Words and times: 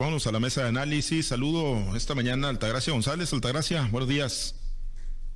Vamos 0.00 0.28
a 0.28 0.30
la 0.30 0.38
mesa 0.38 0.62
de 0.62 0.68
análisis. 0.68 1.26
Saludo 1.26 1.96
esta 1.96 2.14
mañana 2.14 2.48
Altagracia 2.48 2.92
González. 2.92 3.32
Altagracia, 3.32 3.88
buenos 3.90 4.08
días. 4.08 4.57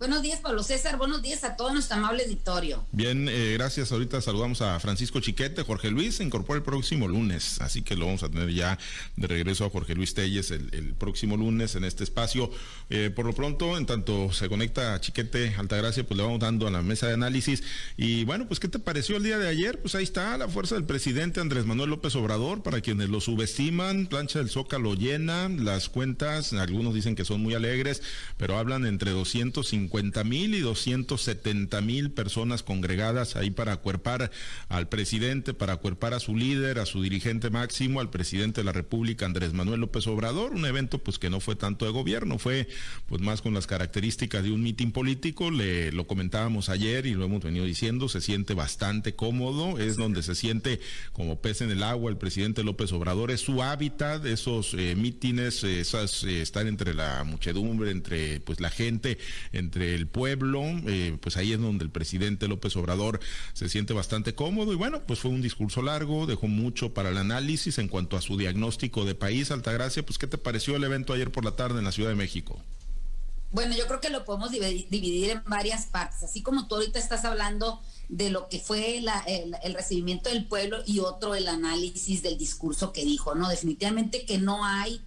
Buenos 0.02 0.20
días, 0.20 0.40
Pablo 0.40 0.64
César. 0.64 0.98
Buenos 0.98 1.22
días 1.22 1.44
a 1.44 1.54
todo 1.54 1.72
nuestro 1.72 1.96
amable 1.96 2.24
auditorio. 2.24 2.84
Bien, 2.90 3.28
eh, 3.28 3.52
gracias. 3.56 3.92
Ahorita 3.92 4.20
saludamos 4.20 4.60
a 4.60 4.80
Francisco 4.80 5.20
Chiquete. 5.20 5.62
Jorge 5.62 5.92
Luis 5.92 6.16
se 6.16 6.24
incorpora 6.24 6.56
el 6.56 6.64
próximo 6.64 7.06
lunes, 7.06 7.60
así 7.60 7.82
que 7.82 7.94
lo 7.94 8.06
vamos 8.06 8.24
a 8.24 8.28
tener 8.28 8.52
ya 8.52 8.80
de 9.14 9.28
regreso 9.28 9.64
a 9.64 9.70
Jorge 9.70 9.94
Luis 9.94 10.12
Telles 10.12 10.50
el, 10.50 10.94
próximo 10.98 11.36
lunes 11.36 11.76
en 11.76 11.84
este 11.84 12.02
espacio. 12.02 12.50
Eh, 12.90 13.12
por 13.14 13.26
lo 13.26 13.32
pronto, 13.32 13.78
en 13.78 13.86
tanto 13.86 14.32
se 14.32 14.48
conecta 14.48 15.00
Chiquete 15.00 15.54
Altagracia, 15.56 16.04
pues 16.04 16.18
le 16.18 16.24
vamos 16.24 16.40
dando 16.40 16.66
a 16.66 16.72
la 16.72 16.82
mesa 16.82 17.06
de 17.06 17.14
análisis. 17.14 17.62
Y 17.96 18.24
bueno, 18.24 18.48
pues, 18.48 18.58
¿qué 18.58 18.66
te 18.66 18.80
pareció 18.80 19.18
el 19.18 19.22
día 19.22 19.38
de 19.38 19.46
ayer? 19.46 19.80
Pues 19.80 19.94
ahí 19.94 20.02
está 20.02 20.36
la 20.36 20.48
fuerza 20.48 20.74
del 20.74 20.84
presidente 20.84 21.38
Andrés 21.38 21.64
Manuel 21.64 21.90
López 21.90 22.16
Obrador, 22.16 22.64
para 22.64 22.80
quienes 22.80 23.08
lo 23.08 23.20
subestiman, 23.20 24.08
plancha 24.08 24.40
del 24.40 24.50
Zócalo 24.50 24.94
llena, 24.94 25.48
las 25.48 25.88
cuentas, 25.88 26.52
algunos 26.54 26.92
dicen 26.92 27.14
que 27.14 27.24
son 27.24 27.40
muy 27.40 27.54
alegres, 27.54 28.02
pero 28.36 28.58
hablan 28.58 28.84
entre 28.84 29.12
250 29.12 29.91
50 29.92 30.24
mil 30.24 30.54
y 30.54 30.60
270 30.60 31.80
mil 31.82 32.10
personas 32.12 32.62
congregadas 32.62 33.36
ahí 33.36 33.50
para 33.50 33.72
acuerpar 33.72 34.30
al 34.70 34.88
presidente, 34.88 35.52
para 35.52 35.74
acuerpar 35.74 36.14
a 36.14 36.20
su 36.20 36.34
líder, 36.34 36.78
a 36.78 36.86
su 36.86 37.02
dirigente 37.02 37.50
máximo, 37.50 38.00
al 38.00 38.08
presidente 38.08 38.62
de 38.62 38.64
la 38.64 38.72
República, 38.72 39.26
Andrés 39.26 39.52
Manuel 39.52 39.80
López 39.80 40.06
Obrador, 40.06 40.52
un 40.52 40.64
evento 40.64 40.98
pues 40.98 41.18
que 41.18 41.28
no 41.28 41.40
fue 41.40 41.56
tanto 41.56 41.84
de 41.84 41.90
gobierno, 41.90 42.38
fue 42.38 42.68
pues 43.06 43.20
más 43.20 43.42
con 43.42 43.52
las 43.52 43.66
características 43.66 44.42
de 44.42 44.50
un 44.50 44.62
mitin 44.62 44.92
político, 44.92 45.50
le 45.50 45.92
lo 45.92 46.06
comentábamos 46.06 46.70
ayer 46.70 47.04
y 47.04 47.12
lo 47.12 47.26
hemos 47.26 47.42
venido 47.42 47.66
diciendo, 47.66 48.08
se 48.08 48.22
siente 48.22 48.54
bastante 48.54 49.14
cómodo, 49.14 49.78
es 49.78 49.96
donde 49.96 50.22
se 50.22 50.34
siente 50.34 50.80
como 51.12 51.42
pez 51.42 51.60
en 51.60 51.70
el 51.70 51.82
agua 51.82 52.10
el 52.10 52.16
presidente 52.16 52.64
López 52.64 52.92
Obrador, 52.92 53.30
es 53.30 53.42
su 53.42 53.62
hábitat, 53.62 54.24
esos 54.24 54.72
eh, 54.72 54.94
mítines, 54.96 55.62
esas 55.64 56.24
eh, 56.24 56.40
estar 56.40 56.66
entre 56.66 56.94
la 56.94 57.24
muchedumbre, 57.24 57.90
entre 57.90 58.40
pues 58.40 58.58
la 58.58 58.70
gente, 58.70 59.18
entre 59.52 59.81
el 59.82 60.06
pueblo, 60.06 60.62
eh, 60.86 61.16
pues 61.20 61.36
ahí 61.36 61.52
es 61.52 61.60
donde 61.60 61.84
el 61.84 61.90
presidente 61.90 62.48
López 62.48 62.76
Obrador 62.76 63.20
se 63.52 63.68
siente 63.68 63.92
bastante 63.92 64.34
cómodo 64.34 64.72
y 64.72 64.76
bueno, 64.76 65.02
pues 65.06 65.20
fue 65.20 65.30
un 65.30 65.42
discurso 65.42 65.82
largo, 65.82 66.26
dejó 66.26 66.48
mucho 66.48 66.94
para 66.94 67.10
el 67.10 67.18
análisis 67.18 67.78
en 67.78 67.88
cuanto 67.88 68.16
a 68.16 68.22
su 68.22 68.36
diagnóstico 68.36 69.04
de 69.04 69.14
país, 69.14 69.50
Altagracia, 69.50 70.04
pues 70.04 70.18
¿qué 70.18 70.26
te 70.26 70.38
pareció 70.38 70.76
el 70.76 70.84
evento 70.84 71.12
ayer 71.12 71.30
por 71.30 71.44
la 71.44 71.56
tarde 71.56 71.78
en 71.78 71.84
la 71.84 71.92
Ciudad 71.92 72.10
de 72.10 72.16
México? 72.16 72.60
Bueno, 73.52 73.76
yo 73.76 73.86
creo 73.86 74.00
que 74.00 74.08
lo 74.08 74.24
podemos 74.24 74.50
dividir 74.50 75.30
en 75.30 75.42
varias 75.44 75.84
partes, 75.84 76.22
así 76.22 76.42
como 76.42 76.66
tú 76.68 76.76
ahorita 76.76 76.98
estás 76.98 77.26
hablando 77.26 77.82
de 78.08 78.30
lo 78.30 78.48
que 78.48 78.58
fue 78.58 78.96
el, 78.96 79.08
el, 79.62 79.74
recibimiento 79.74 80.30
del 80.30 80.46
pueblo 80.46 80.78
y 80.86 81.00
otro 81.00 81.34
el 81.34 81.46
análisis 81.48 82.22
del 82.22 82.38
discurso 82.38 82.92
que 82.92 83.04
dijo, 83.04 83.34
¿no? 83.34 83.50
Definitivamente 83.50 84.24
que 84.24 84.38
no 84.38 84.64
hay, 84.64 85.02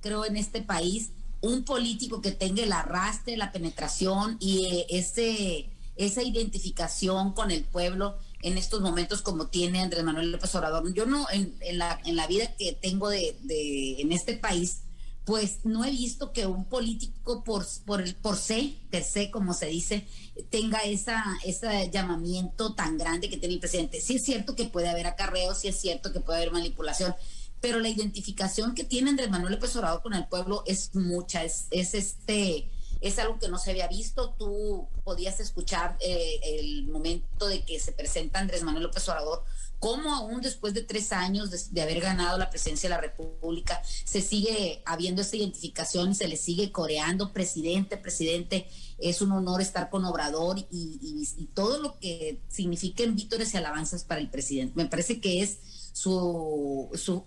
creo, 0.00 0.24
en 0.24 0.36
este 0.36 0.62
país 0.62 1.10
un 1.40 1.64
político 1.64 2.20
que 2.20 2.32
tenga 2.32 2.62
el 2.62 2.72
arrastre, 2.72 3.36
la 3.36 3.52
penetración 3.52 4.36
y 4.40 4.66
eh, 4.66 4.86
ese, 4.90 5.70
esa 5.96 6.22
identificación 6.22 7.32
con 7.32 7.50
el 7.50 7.64
pueblo 7.64 8.18
en 8.42 8.56
estos 8.56 8.80
momentos 8.80 9.22
como 9.22 9.48
tiene 9.48 9.80
Andrés 9.80 10.04
Manuel 10.04 10.32
López 10.32 10.54
Obrador. 10.54 10.92
Yo 10.94 11.06
no, 11.06 11.26
en, 11.30 11.54
la, 11.78 12.00
en 12.04 12.16
la 12.16 12.26
vida 12.26 12.54
que 12.56 12.72
tengo 12.72 13.08
de, 13.08 13.36
de, 13.42 14.00
en 14.00 14.12
este 14.12 14.34
país, 14.34 14.82
pues 15.24 15.58
no 15.64 15.84
he 15.84 15.90
visto 15.90 16.32
que 16.32 16.46
un 16.46 16.64
político 16.64 17.44
por, 17.44 17.66
por, 17.84 18.14
por 18.16 18.36
se, 18.36 18.76
per 18.90 19.04
se, 19.04 19.30
como 19.30 19.52
se 19.52 19.66
dice, 19.66 20.06
tenga 20.48 20.78
esa, 20.78 21.22
ese 21.44 21.90
llamamiento 21.90 22.74
tan 22.74 22.96
grande 22.96 23.28
que 23.28 23.36
tiene 23.36 23.54
el 23.54 23.60
presidente. 23.60 24.00
Sí 24.00 24.16
es 24.16 24.24
cierto 24.24 24.56
que 24.56 24.64
puede 24.64 24.88
haber 24.88 25.06
acarreos, 25.06 25.58
sí 25.58 25.68
es 25.68 25.78
cierto 25.78 26.12
que 26.12 26.20
puede 26.20 26.38
haber 26.38 26.52
manipulación, 26.52 27.14
pero 27.60 27.80
la 27.80 27.88
identificación 27.88 28.74
que 28.74 28.84
tiene 28.84 29.10
Andrés 29.10 29.30
Manuel 29.30 29.54
López 29.54 29.74
Obrador 29.76 30.02
con 30.02 30.14
el 30.14 30.26
pueblo 30.26 30.62
es 30.66 30.94
mucha, 30.94 31.44
es, 31.44 31.66
es 31.70 31.94
este 31.94 32.70
es 33.00 33.18
algo 33.18 33.38
que 33.38 33.48
no 33.48 33.58
se 33.58 33.70
había 33.70 33.88
visto. 33.88 34.34
Tú 34.38 34.88
podías 35.04 35.40
escuchar 35.40 35.96
eh, 36.00 36.40
el 36.42 36.88
momento 36.88 37.46
de 37.46 37.62
que 37.62 37.78
se 37.78 37.92
presenta 37.92 38.40
Andrés 38.40 38.62
Manuel 38.62 38.84
López 38.84 39.08
Obrador, 39.08 39.44
cómo 39.78 40.14
aún 40.14 40.40
después 40.40 40.74
de 40.74 40.82
tres 40.82 41.12
años 41.12 41.70
de, 41.70 41.82
haber 41.82 42.00
ganado 42.00 42.36
la 42.38 42.50
presidencia 42.50 42.88
de 42.88 42.96
la 42.96 43.00
República, 43.00 43.80
se 43.84 44.20
sigue 44.20 44.82
habiendo 44.84 45.22
esa 45.22 45.36
identificación 45.36 46.14
se 46.14 46.26
le 46.26 46.36
sigue 46.36 46.72
coreando, 46.72 47.32
presidente, 47.32 47.96
presidente. 47.96 48.68
Es 48.98 49.22
un 49.22 49.30
honor 49.30 49.60
estar 49.60 49.90
con 49.90 50.04
Obrador 50.04 50.58
y, 50.58 50.64
y, 50.70 51.28
y 51.36 51.46
todo 51.46 51.80
lo 51.80 51.98
que 52.00 52.40
signifiquen 52.48 53.14
vítores 53.14 53.54
y 53.54 53.56
alabanzas 53.56 54.02
para 54.02 54.20
el 54.20 54.28
presidente. 54.28 54.72
Me 54.74 54.86
parece 54.86 55.20
que 55.20 55.42
es 55.42 55.58
su, 55.92 56.90
su 56.94 57.24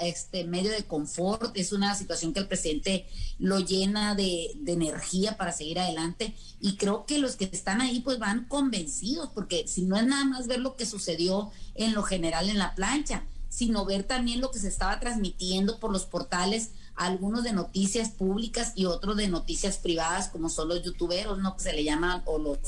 este 0.00 0.44
medio 0.44 0.70
de 0.70 0.84
confort, 0.84 1.56
es 1.56 1.72
una 1.72 1.94
situación 1.94 2.32
que 2.32 2.40
el 2.40 2.48
presidente 2.48 3.06
lo 3.38 3.60
llena 3.60 4.14
de, 4.14 4.52
de, 4.56 4.72
energía 4.72 5.36
para 5.36 5.52
seguir 5.52 5.78
adelante 5.78 6.34
y 6.60 6.76
creo 6.76 7.06
que 7.06 7.18
los 7.18 7.36
que 7.36 7.48
están 7.52 7.80
ahí 7.80 8.00
pues 8.00 8.18
van 8.18 8.46
convencidos, 8.46 9.30
porque 9.34 9.66
si 9.68 9.82
no 9.82 9.96
es 9.96 10.06
nada 10.06 10.24
más 10.24 10.46
ver 10.46 10.60
lo 10.60 10.76
que 10.76 10.86
sucedió 10.86 11.50
en 11.74 11.94
lo 11.94 12.02
general 12.02 12.48
en 12.48 12.58
la 12.58 12.74
plancha, 12.74 13.24
sino 13.48 13.84
ver 13.84 14.04
también 14.04 14.40
lo 14.40 14.50
que 14.50 14.58
se 14.58 14.68
estaba 14.68 15.00
transmitiendo 15.00 15.78
por 15.78 15.90
los 15.92 16.04
portales, 16.04 16.70
algunos 16.94 17.44
de 17.44 17.52
noticias 17.52 18.10
públicas 18.10 18.72
y 18.74 18.84
otros 18.84 19.16
de 19.16 19.28
noticias 19.28 19.78
privadas, 19.78 20.28
como 20.28 20.48
son 20.48 20.68
los 20.68 20.82
youtuberos, 20.82 21.38
¿no? 21.38 21.56
Que 21.56 21.62
se 21.62 21.72
le 21.72 21.84
llaman, 21.84 22.22
o 22.26 22.38
los, 22.38 22.58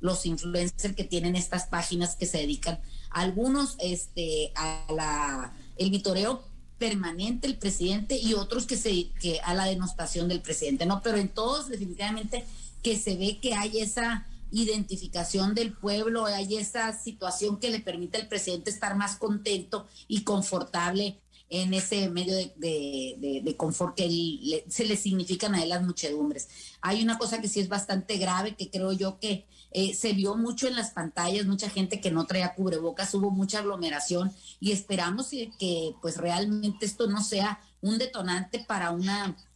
los 0.00 0.26
influencers 0.26 0.94
que 0.94 1.04
tienen 1.04 1.36
estas 1.36 1.66
páginas 1.66 2.16
que 2.16 2.26
se 2.26 2.38
dedican 2.38 2.78
algunos 3.10 3.76
este, 3.80 4.52
a 4.54 4.84
la, 4.92 5.52
el 5.76 5.90
vitoreo 5.90 6.44
permanente 6.78 7.48
del 7.48 7.58
presidente 7.58 8.16
y 8.16 8.34
otros 8.34 8.66
que 8.66 8.76
se 8.76 9.10
que 9.20 9.40
a 9.40 9.54
la 9.54 9.64
denostación 9.64 10.28
del 10.28 10.40
presidente, 10.40 10.86
¿no? 10.86 11.02
Pero 11.02 11.18
en 11.18 11.28
todos 11.28 11.68
definitivamente 11.68 12.44
que 12.82 12.96
se 12.96 13.16
ve 13.16 13.38
que 13.38 13.54
hay 13.54 13.80
esa 13.80 14.26
identificación 14.50 15.54
del 15.54 15.72
pueblo, 15.72 16.26
hay 16.26 16.56
esa 16.56 16.92
situación 16.98 17.58
que 17.58 17.70
le 17.70 17.80
permite 17.80 18.18
al 18.18 18.28
presidente 18.28 18.70
estar 18.70 18.96
más 18.96 19.16
contento 19.16 19.86
y 20.06 20.22
confortable 20.22 21.18
en 21.50 21.72
ese 21.74 22.08
medio 22.10 22.34
de, 22.34 23.54
confort 23.56 23.96
que 23.96 24.64
se 24.68 24.84
le 24.84 24.96
significan 24.96 25.54
a 25.54 25.62
él 25.62 25.70
las 25.70 25.82
muchedumbres. 25.82 26.48
Hay 26.80 27.02
una 27.02 27.18
cosa 27.18 27.40
que 27.40 27.48
sí 27.48 27.60
es 27.60 27.68
bastante 27.68 28.18
grave, 28.18 28.54
que 28.54 28.70
creo 28.70 28.92
yo 28.92 29.18
que 29.18 29.46
eh, 29.70 29.94
se 29.94 30.12
vio 30.12 30.34
mucho 30.36 30.66
en 30.66 30.76
las 30.76 30.90
pantallas, 30.90 31.46
mucha 31.46 31.68
gente 31.68 32.00
que 32.00 32.10
no 32.10 32.26
traía 32.26 32.54
cubrebocas, 32.54 33.14
hubo 33.14 33.30
mucha 33.30 33.58
aglomeración 33.58 34.32
y 34.60 34.72
esperamos 34.72 35.28
que, 35.28 35.50
que 35.58 35.94
pues 36.00 36.16
realmente 36.16 36.86
esto 36.86 37.06
no 37.06 37.22
sea 37.22 37.60
un 37.80 37.98
detonante 37.98 38.64
para 38.66 38.90
un 38.90 39.06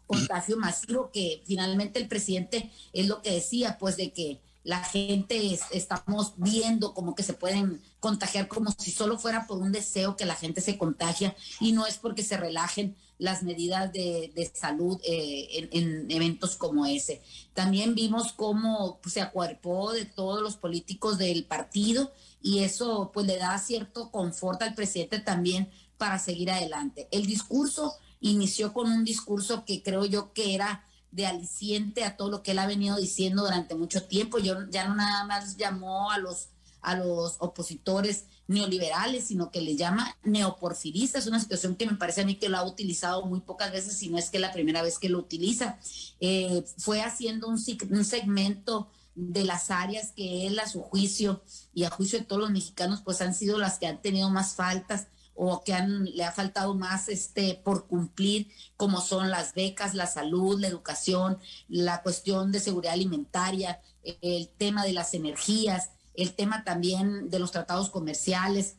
contagio 0.06 0.56
masivo, 0.58 1.10
que 1.12 1.42
finalmente 1.46 1.98
el 1.98 2.08
presidente 2.08 2.70
es 2.92 3.08
lo 3.08 3.22
que 3.22 3.32
decía, 3.32 3.78
pues 3.78 3.96
de 3.96 4.12
que 4.12 4.40
la 4.64 4.84
gente 4.84 5.58
estamos 5.72 6.34
viendo 6.36 6.94
como 6.94 7.14
que 7.14 7.22
se 7.22 7.34
pueden 7.34 7.82
contagiar 7.98 8.48
como 8.48 8.70
si 8.70 8.90
solo 8.90 9.18
fuera 9.18 9.46
por 9.46 9.58
un 9.58 9.72
deseo 9.72 10.16
que 10.16 10.24
la 10.24 10.36
gente 10.36 10.60
se 10.60 10.78
contagia 10.78 11.34
y 11.60 11.72
no 11.72 11.86
es 11.86 11.98
porque 11.98 12.22
se 12.22 12.36
relajen 12.36 12.96
las 13.18 13.42
medidas 13.42 13.92
de, 13.92 14.50
salud 14.54 15.00
eh, 15.04 15.68
en, 15.72 16.10
eventos 16.10 16.56
como 16.56 16.86
ese. 16.86 17.22
También 17.54 17.94
vimos 17.94 18.32
cómo 18.32 18.98
pues, 19.02 19.14
se 19.14 19.20
acuerpó 19.20 19.92
de 19.92 20.04
todos 20.04 20.42
los 20.42 20.56
políticos 20.56 21.18
del 21.18 21.44
partido 21.44 22.12
y 22.40 22.60
eso 22.60 23.10
pues 23.14 23.26
le 23.26 23.36
da 23.36 23.58
cierto 23.58 24.10
confort 24.10 24.62
al 24.62 24.74
presidente 24.74 25.20
también 25.20 25.70
para 25.98 26.18
seguir 26.18 26.50
adelante. 26.50 27.06
El 27.12 27.26
discurso 27.26 27.94
inició 28.20 28.72
con 28.72 28.90
un 28.90 29.04
discurso 29.04 29.64
que 29.64 29.82
creo 29.82 30.04
yo 30.04 30.32
que 30.32 30.54
era 30.54 30.84
de 31.12 31.26
aliciente 31.26 32.04
a 32.04 32.16
todo 32.16 32.30
lo 32.30 32.42
que 32.42 32.50
él 32.50 32.58
ha 32.58 32.66
venido 32.66 32.96
diciendo 32.96 33.42
durante 33.44 33.74
mucho 33.74 34.02
tiempo. 34.02 34.38
Yo 34.38 34.68
ya 34.70 34.88
no 34.88 34.96
nada 34.96 35.24
más 35.24 35.56
llamó 35.56 36.10
a 36.10 36.18
los 36.18 36.48
a 36.82 36.96
los 36.96 37.36
opositores 37.38 38.24
neoliberales, 38.48 39.28
sino 39.28 39.50
que 39.50 39.60
le 39.60 39.76
llama 39.76 40.16
neoporfiristas, 40.24 41.28
una 41.28 41.38
situación 41.38 41.76
que 41.76 41.86
me 41.86 41.94
parece 41.94 42.22
a 42.22 42.26
mí 42.26 42.34
que 42.34 42.48
lo 42.48 42.58
ha 42.58 42.64
utilizado 42.64 43.24
muy 43.24 43.40
pocas 43.40 43.70
veces, 43.70 43.96
si 43.96 44.08
no 44.08 44.18
es 44.18 44.30
que 44.30 44.40
la 44.40 44.52
primera 44.52 44.82
vez 44.82 44.98
que 44.98 45.08
lo 45.08 45.18
utiliza. 45.18 45.78
Eh, 46.20 46.64
fue 46.78 47.00
haciendo 47.00 47.46
un, 47.46 47.62
un 47.90 48.04
segmento 48.04 48.90
de 49.14 49.44
las 49.44 49.70
áreas 49.70 50.12
que 50.12 50.46
él 50.46 50.58
a 50.58 50.68
su 50.68 50.80
juicio 50.82 51.42
y 51.72 51.84
a 51.84 51.90
juicio 51.90 52.18
de 52.18 52.24
todos 52.24 52.42
los 52.42 52.50
mexicanos 52.50 53.02
pues 53.02 53.20
han 53.20 53.34
sido 53.34 53.58
las 53.58 53.78
que 53.78 53.86
han 53.86 54.00
tenido 54.00 54.30
más 54.30 54.54
faltas 54.54 55.06
o 55.44 55.64
que 55.64 55.76
le 55.76 56.24
ha 56.24 56.30
faltado 56.30 56.72
más 56.76 57.08
este, 57.08 57.60
por 57.64 57.88
cumplir, 57.88 58.48
como 58.76 59.00
son 59.00 59.28
las 59.28 59.54
becas, 59.54 59.92
la 59.92 60.06
salud, 60.06 60.60
la 60.60 60.68
educación, 60.68 61.36
la 61.68 62.00
cuestión 62.02 62.52
de 62.52 62.60
seguridad 62.60 62.94
alimentaria, 62.94 63.80
el 64.04 64.48
tema 64.50 64.84
de 64.84 64.92
las 64.92 65.14
energías, 65.14 65.90
el 66.14 66.34
tema 66.34 66.62
también 66.62 67.28
de 67.28 67.40
los 67.40 67.50
tratados 67.50 67.90
comerciales. 67.90 68.76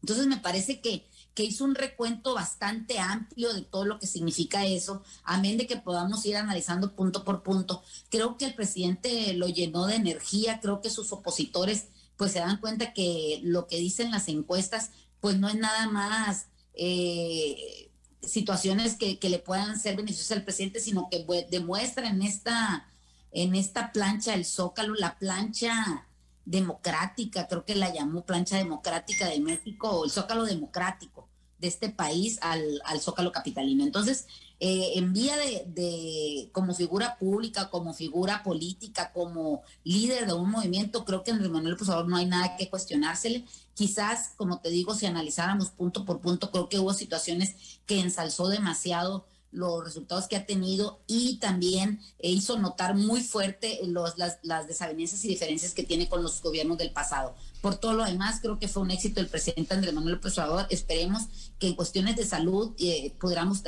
Entonces 0.00 0.26
me 0.26 0.38
parece 0.38 0.80
que, 0.80 1.06
que 1.34 1.44
hizo 1.44 1.64
un 1.64 1.74
recuento 1.74 2.32
bastante 2.32 2.98
amplio 2.98 3.52
de 3.52 3.60
todo 3.60 3.84
lo 3.84 3.98
que 3.98 4.06
significa 4.06 4.64
eso, 4.64 5.02
amén 5.22 5.58
de 5.58 5.66
que 5.66 5.76
podamos 5.76 6.24
ir 6.24 6.38
analizando 6.38 6.96
punto 6.96 7.24
por 7.24 7.42
punto. 7.42 7.82
Creo 8.08 8.38
que 8.38 8.46
el 8.46 8.54
presidente 8.54 9.34
lo 9.34 9.48
llenó 9.48 9.84
de 9.84 9.96
energía, 9.96 10.60
creo 10.60 10.80
que 10.80 10.88
sus 10.88 11.12
opositores 11.12 11.88
pues 12.16 12.32
se 12.32 12.38
dan 12.38 12.58
cuenta 12.58 12.94
que 12.94 13.40
lo 13.42 13.66
que 13.66 13.76
dicen 13.76 14.10
las 14.10 14.28
encuestas 14.28 14.90
pues 15.20 15.38
no 15.38 15.48
es 15.48 15.56
nada 15.56 15.88
más 15.88 16.46
eh, 16.74 17.90
situaciones 18.22 18.96
que, 18.96 19.18
que, 19.18 19.28
le 19.28 19.38
puedan 19.38 19.78
ser 19.78 19.96
beneficiosas 19.96 20.38
al 20.38 20.44
presidente, 20.44 20.80
sino 20.80 21.08
que 21.10 21.26
demuestra 21.50 22.08
en 22.08 22.22
esta, 22.22 22.88
en 23.32 23.54
esta 23.54 23.92
plancha 23.92 24.34
el 24.34 24.44
Zócalo, 24.44 24.94
la 24.94 25.18
plancha 25.18 26.06
democrática, 26.44 27.46
creo 27.48 27.64
que 27.64 27.74
la 27.74 27.92
llamó 27.92 28.24
plancha 28.24 28.56
democrática 28.56 29.28
de 29.28 29.40
México, 29.40 29.90
o 29.90 30.04
el 30.04 30.10
Zócalo 30.10 30.44
democrático 30.44 31.28
de 31.58 31.68
este 31.68 31.90
país 31.90 32.38
al, 32.42 32.80
al 32.84 33.00
Zócalo 33.00 33.32
capitalino. 33.32 33.84
Entonces, 33.84 34.26
eh, 34.62 34.92
en 34.96 35.14
vía 35.14 35.36
de, 35.38 36.50
como 36.52 36.74
figura 36.74 37.16
pública, 37.18 37.70
como 37.70 37.94
figura 37.94 38.42
política, 38.42 39.10
como 39.10 39.62
líder 39.84 40.26
de 40.26 40.34
un 40.34 40.50
movimiento, 40.50 41.06
creo 41.06 41.24
que 41.24 41.30
el 41.30 41.48
Manuel 41.48 41.72
López 41.72 41.88
no 42.06 42.16
hay 42.16 42.26
nada 42.26 42.56
que 42.58 42.68
cuestionársele. 42.68 43.46
Quizás, 43.72 44.34
como 44.36 44.60
te 44.60 44.68
digo, 44.68 44.94
si 44.94 45.06
analizáramos 45.06 45.70
punto 45.70 46.04
por 46.04 46.20
punto, 46.20 46.50
creo 46.50 46.68
que 46.68 46.78
hubo 46.78 46.92
situaciones 46.92 47.80
que 47.86 48.00
ensalzó 48.00 48.48
demasiado 48.48 49.24
los 49.52 49.84
resultados 49.84 50.28
que 50.28 50.36
ha 50.36 50.46
tenido 50.46 51.00
y 51.06 51.38
también 51.38 52.00
hizo 52.20 52.58
notar 52.58 52.94
muy 52.94 53.20
fuerte 53.20 53.80
los, 53.86 54.14
las, 54.16 54.66
desavenencias 54.68 55.24
y 55.24 55.28
diferencias 55.28 55.74
que 55.74 55.82
tiene 55.82 56.08
con 56.08 56.22
los 56.22 56.40
gobiernos 56.40 56.78
del 56.78 56.92
pasado. 56.92 57.34
Por 57.60 57.76
todo 57.76 57.94
lo 57.94 58.04
demás, 58.04 58.40
creo 58.40 58.58
que 58.58 58.68
fue 58.68 58.82
un 58.82 58.90
éxito 58.90 59.20
el 59.20 59.26
presidente 59.26 59.74
Andrés 59.74 59.92
Manuel 59.92 60.14
López. 60.14 60.34
Esperemos 60.70 61.22
que 61.58 61.68
en 61.68 61.74
cuestiones 61.74 62.16
de 62.16 62.24
salud 62.24 62.74
eh, 62.78 63.14
podamos, 63.20 63.62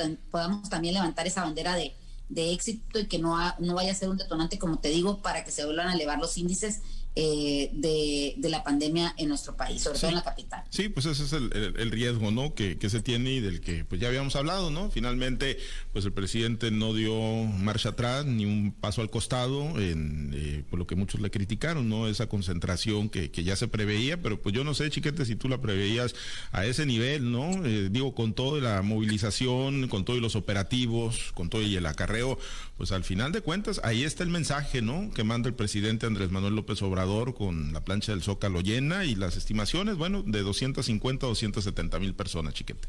también 0.69 0.93
levantar 0.93 1.27
esa 1.27 1.43
bandera 1.43 1.75
de, 1.75 1.93
éxito 2.35 2.99
y 2.99 3.07
que 3.07 3.19
no 3.19 3.35
vaya 3.75 3.91
a 3.91 3.95
ser 3.95 4.09
un 4.09 4.17
detonante, 4.17 4.57
como 4.57 4.79
te 4.79 4.87
digo, 4.87 5.21
para 5.21 5.43
que 5.43 5.51
se 5.51 5.65
vuelvan 5.65 5.89
a 5.89 5.93
elevar 5.93 6.17
los 6.17 6.37
índices 6.37 6.79
eh, 7.15 7.69
de, 7.73 8.49
la 8.49 8.63
pandemia 8.63 9.13
en 9.17 9.29
nuestro 9.29 9.55
país, 9.55 9.83
sobre 9.83 9.99
todo 9.99 10.09
en 10.09 10.15
la 10.15 10.23
capital. 10.23 10.63
Sí, 10.69 10.89
pues 10.89 11.05
ese 11.05 11.23
es 11.23 11.33
el, 11.33 11.91
riesgo, 11.91 12.31
¿no? 12.31 12.55
Que, 12.55 12.77
se 12.89 13.01
tiene 13.01 13.33
y 13.33 13.39
del 13.39 13.61
que 13.61 13.85
pues 13.85 14.01
ya 14.01 14.07
habíamos 14.07 14.35
hablado, 14.35 14.71
¿no? 14.71 14.89
Finalmente, 14.89 15.57
pues 15.91 16.05
el 16.05 16.11
presidente 16.11 16.71
no 16.71 16.93
dio 16.93 17.13
marcha 17.45 17.89
atrás 17.89 18.25
ni 18.25 18.45
un 18.45 18.71
paso 18.71 19.01
al 19.01 19.11
costado, 19.11 19.79
en, 19.79 20.31
eh, 20.33 20.63
por 20.69 20.79
lo 20.79 20.87
que 20.87 20.95
muchos 20.95 21.21
le 21.21 21.29
criticaron, 21.29 21.87
¿no? 21.87 22.07
Esa 22.07 22.27
concentración 22.27 23.09
que, 23.09 23.29
ya 23.43 23.55
se 23.55 23.67
preveía, 23.67 24.21
pero 24.21 24.41
pues 24.41 24.55
yo 24.55 24.63
no 24.63 24.73
sé, 24.73 24.89
chiquete, 24.89 25.25
si 25.25 25.35
tú 25.35 25.49
la 25.49 25.61
preveías 25.61 26.15
a 26.51 26.65
ese 26.65 26.85
nivel, 26.85 27.31
¿no? 27.31 27.65
Eh, 27.65 27.89
digo, 27.91 28.15
con 28.15 28.33
toda 28.33 28.59
la 28.59 28.81
movilización, 28.81 29.87
con 29.87 30.03
todos 30.03 30.19
los 30.19 30.35
operativos, 30.35 31.31
con 31.33 31.49
todo 31.49 31.61
y 31.61 31.75
el 31.75 31.85
acarreo, 31.85 32.39
pues 32.77 32.91
al 32.91 33.03
final 33.03 33.31
de 33.31 33.41
cuentas, 33.41 33.81
ahí 33.83 34.03
está 34.03 34.23
el 34.23 34.29
mensaje, 34.29 34.81
¿no? 34.81 35.11
Que 35.13 35.23
manda 35.23 35.47
el 35.47 35.55
presidente 35.55 36.07
Andrés 36.07 36.31
Manuel 36.31 36.55
López 36.55 36.81
Obrador 36.81 37.02
con 37.35 37.73
la 37.73 37.83
plancha 37.83 38.11
del 38.13 38.23
Zócalo 38.23 38.61
llena 38.61 39.05
y 39.05 39.15
las 39.15 39.35
estimaciones, 39.35 39.97
bueno, 39.97 40.23
de 40.25 40.41
250 40.41 41.25
a 41.25 41.29
270 41.29 41.99
mil 41.99 42.13
personas, 42.13 42.53
chiquete. 42.53 42.87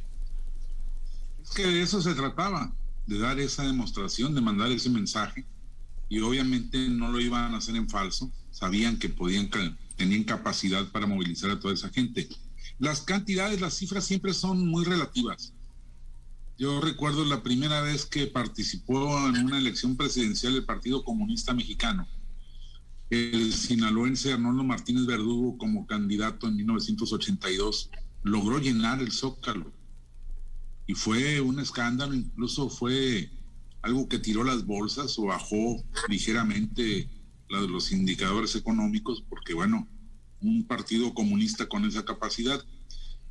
Es 1.43 1.51
que 1.51 1.67
de 1.67 1.83
eso 1.83 2.01
se 2.01 2.15
trataba, 2.15 2.73
de 3.07 3.19
dar 3.19 3.39
esa 3.41 3.65
demostración, 3.65 4.35
de 4.35 4.41
mandar 4.41 4.71
ese 4.71 4.89
mensaje, 4.89 5.45
y 6.09 6.21
obviamente 6.21 6.89
no 6.89 7.11
lo 7.11 7.21
iban 7.21 7.55
a 7.55 7.59
hacer 7.59 7.75
en 7.75 7.89
falso, 7.89 8.31
sabían 8.51 8.99
que 8.99 9.09
podían, 9.09 9.51
tenían 9.97 10.25
capacidad 10.25 10.87
para 10.93 11.07
movilizar 11.07 11.51
a 11.51 11.59
toda 11.59 11.75
esa 11.75 11.89
gente. 11.89 12.29
Las 12.79 13.01
cantidades, 13.01 13.61
las 13.61 13.75
cifras 13.75 14.05
siempre 14.05 14.33
son 14.33 14.67
muy 14.69 14.85
relativas. 14.85 15.53
Yo 16.57 16.81
recuerdo 16.81 17.25
la 17.25 17.43
primera 17.43 17.81
vez 17.81 18.07
que 18.07 18.29
participó 18.29 19.19
en 19.29 19.45
una 19.45 19.59
elección 19.59 19.97
presidencial 19.97 20.53
del 20.53 20.65
Partido 20.65 21.03
Comunista 21.03 21.53
Mexicano 21.53 22.07
el 23.11 23.53
sinaloense 23.53 24.33
Arnoldo 24.33 24.65
Martínez 24.65 25.07
Verdugo 25.07 25.59
como 25.59 25.87
candidato 25.87 26.49
en 26.49 26.57
1982 26.57 27.91
logró 28.23 28.59
llenar 28.59 29.01
el 29.01 29.13
zócalo 29.13 29.73
y 30.87 30.95
fue 30.95 31.41
un 31.41 31.61
escándalo, 31.61 32.15
incluso 32.15 32.69
fue 32.69 33.31
algo 33.83 34.09
que 34.09 34.19
tiró 34.19 34.45
las 34.45 34.67
bolsas 34.67 35.19
o 35.19 35.27
bajó 35.27 35.83
ligeramente 36.09 37.09
los 37.49 37.93
indicadores 37.93 38.57
económicos, 38.57 39.23
porque 39.29 39.55
bueno, 39.55 39.89
un 40.41 40.67
partido 40.67 41.15
comunista 41.15 41.67
con 41.67 41.85
esa 41.85 42.05
capacidad. 42.05 42.63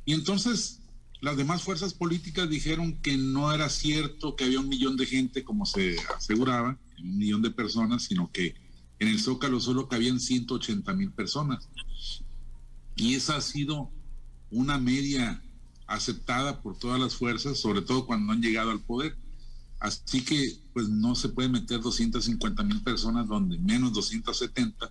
Y 0.04 0.14
entonces 0.14 0.80
las 1.20 1.36
demás 1.36 1.62
fuerzas 1.62 1.94
políticas 1.94 2.48
dijeron 2.48 3.00
que 3.00 3.16
no 3.16 3.52
era 3.52 3.68
cierto 3.68 4.36
que 4.36 4.44
había 4.44 4.60
un 4.60 4.68
millón 4.68 4.96
de 4.96 5.06
gente, 5.06 5.44
como 5.44 5.66
se 5.66 5.96
aseguraba, 6.16 6.78
un 6.98 7.18
millón 7.18 7.42
de 7.42 7.50
personas, 7.50 8.04
sino 8.04 8.30
que 8.32 8.54
en 8.98 9.08
el 9.08 9.20
Zócalo 9.20 9.60
solo 9.60 9.88
cabían 9.88 10.20
180 10.20 10.92
mil 10.94 11.10
personas. 11.10 11.68
Y 12.96 13.14
esa 13.14 13.36
ha 13.36 13.40
sido 13.40 13.90
una 14.50 14.78
media 14.78 15.42
aceptada 15.86 16.62
por 16.62 16.78
todas 16.78 17.00
las 17.00 17.16
fuerzas, 17.16 17.58
sobre 17.58 17.82
todo 17.82 18.06
cuando 18.06 18.32
han 18.32 18.40
llegado 18.40 18.70
al 18.70 18.80
poder. 18.80 19.16
Así 19.80 20.22
que 20.24 20.56
pues 20.72 20.88
no 20.88 21.14
se 21.14 21.28
puede 21.28 21.48
meter 21.48 21.80
250 21.80 22.62
mil 22.62 22.80
personas 22.82 23.26
donde 23.26 23.58
menos 23.58 23.92
270, 23.92 24.88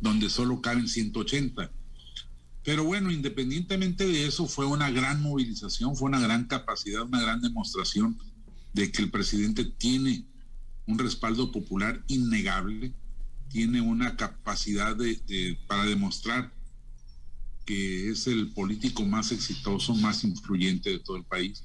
donde 0.00 0.30
solo 0.30 0.60
caben 0.60 0.88
180. 0.88 1.70
Pero 2.64 2.84
bueno, 2.84 3.10
independientemente 3.10 4.06
de 4.06 4.26
eso, 4.26 4.46
fue 4.46 4.66
una 4.66 4.90
gran 4.90 5.22
movilización, 5.22 5.96
fue 5.96 6.08
una 6.08 6.20
gran 6.20 6.44
capacidad, 6.44 7.02
una 7.02 7.20
gran 7.20 7.40
demostración 7.40 8.18
de 8.74 8.92
que 8.92 9.02
el 9.02 9.10
presidente 9.10 9.64
tiene 9.64 10.26
un 10.86 10.98
respaldo 10.98 11.50
popular 11.50 12.04
innegable, 12.08 12.92
tiene 13.48 13.80
una 13.80 14.16
capacidad 14.16 14.94
de, 14.96 15.58
para 15.66 15.84
demostrar 15.84 16.52
que 17.64 18.10
es 18.10 18.26
el 18.26 18.52
político 18.52 19.04
más 19.04 19.32
exitoso, 19.32 19.94
más 19.94 20.24
influyente 20.24 20.90
de 20.90 20.98
todo 21.00 21.16
el 21.16 21.24
país. 21.24 21.64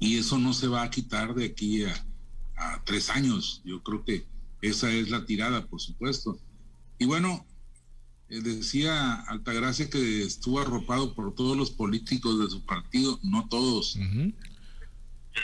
Y 0.00 0.16
eso 0.16 0.38
no 0.38 0.54
se 0.54 0.68
va 0.68 0.82
a 0.82 0.90
quitar 0.90 1.34
de 1.34 1.46
aquí 1.46 1.84
a, 1.84 2.82
tres 2.84 3.10
años. 3.10 3.60
Yo 3.64 3.82
creo 3.82 4.04
que 4.04 4.26
esa 4.62 4.90
es 4.90 5.10
la 5.10 5.26
tirada, 5.26 5.66
por 5.66 5.80
supuesto. 5.80 6.38
Y 6.98 7.04
bueno, 7.04 7.44
eh, 8.30 8.40
decía 8.40 9.14
Altagracia 9.22 9.90
que 9.90 10.22
estuvo 10.22 10.60
arropado 10.60 11.14
por 11.14 11.34
todos 11.34 11.56
los 11.56 11.70
políticos 11.70 12.38
de 12.38 12.48
su 12.48 12.64
partido, 12.64 13.18
no 13.22 13.48
todos. 13.48 13.98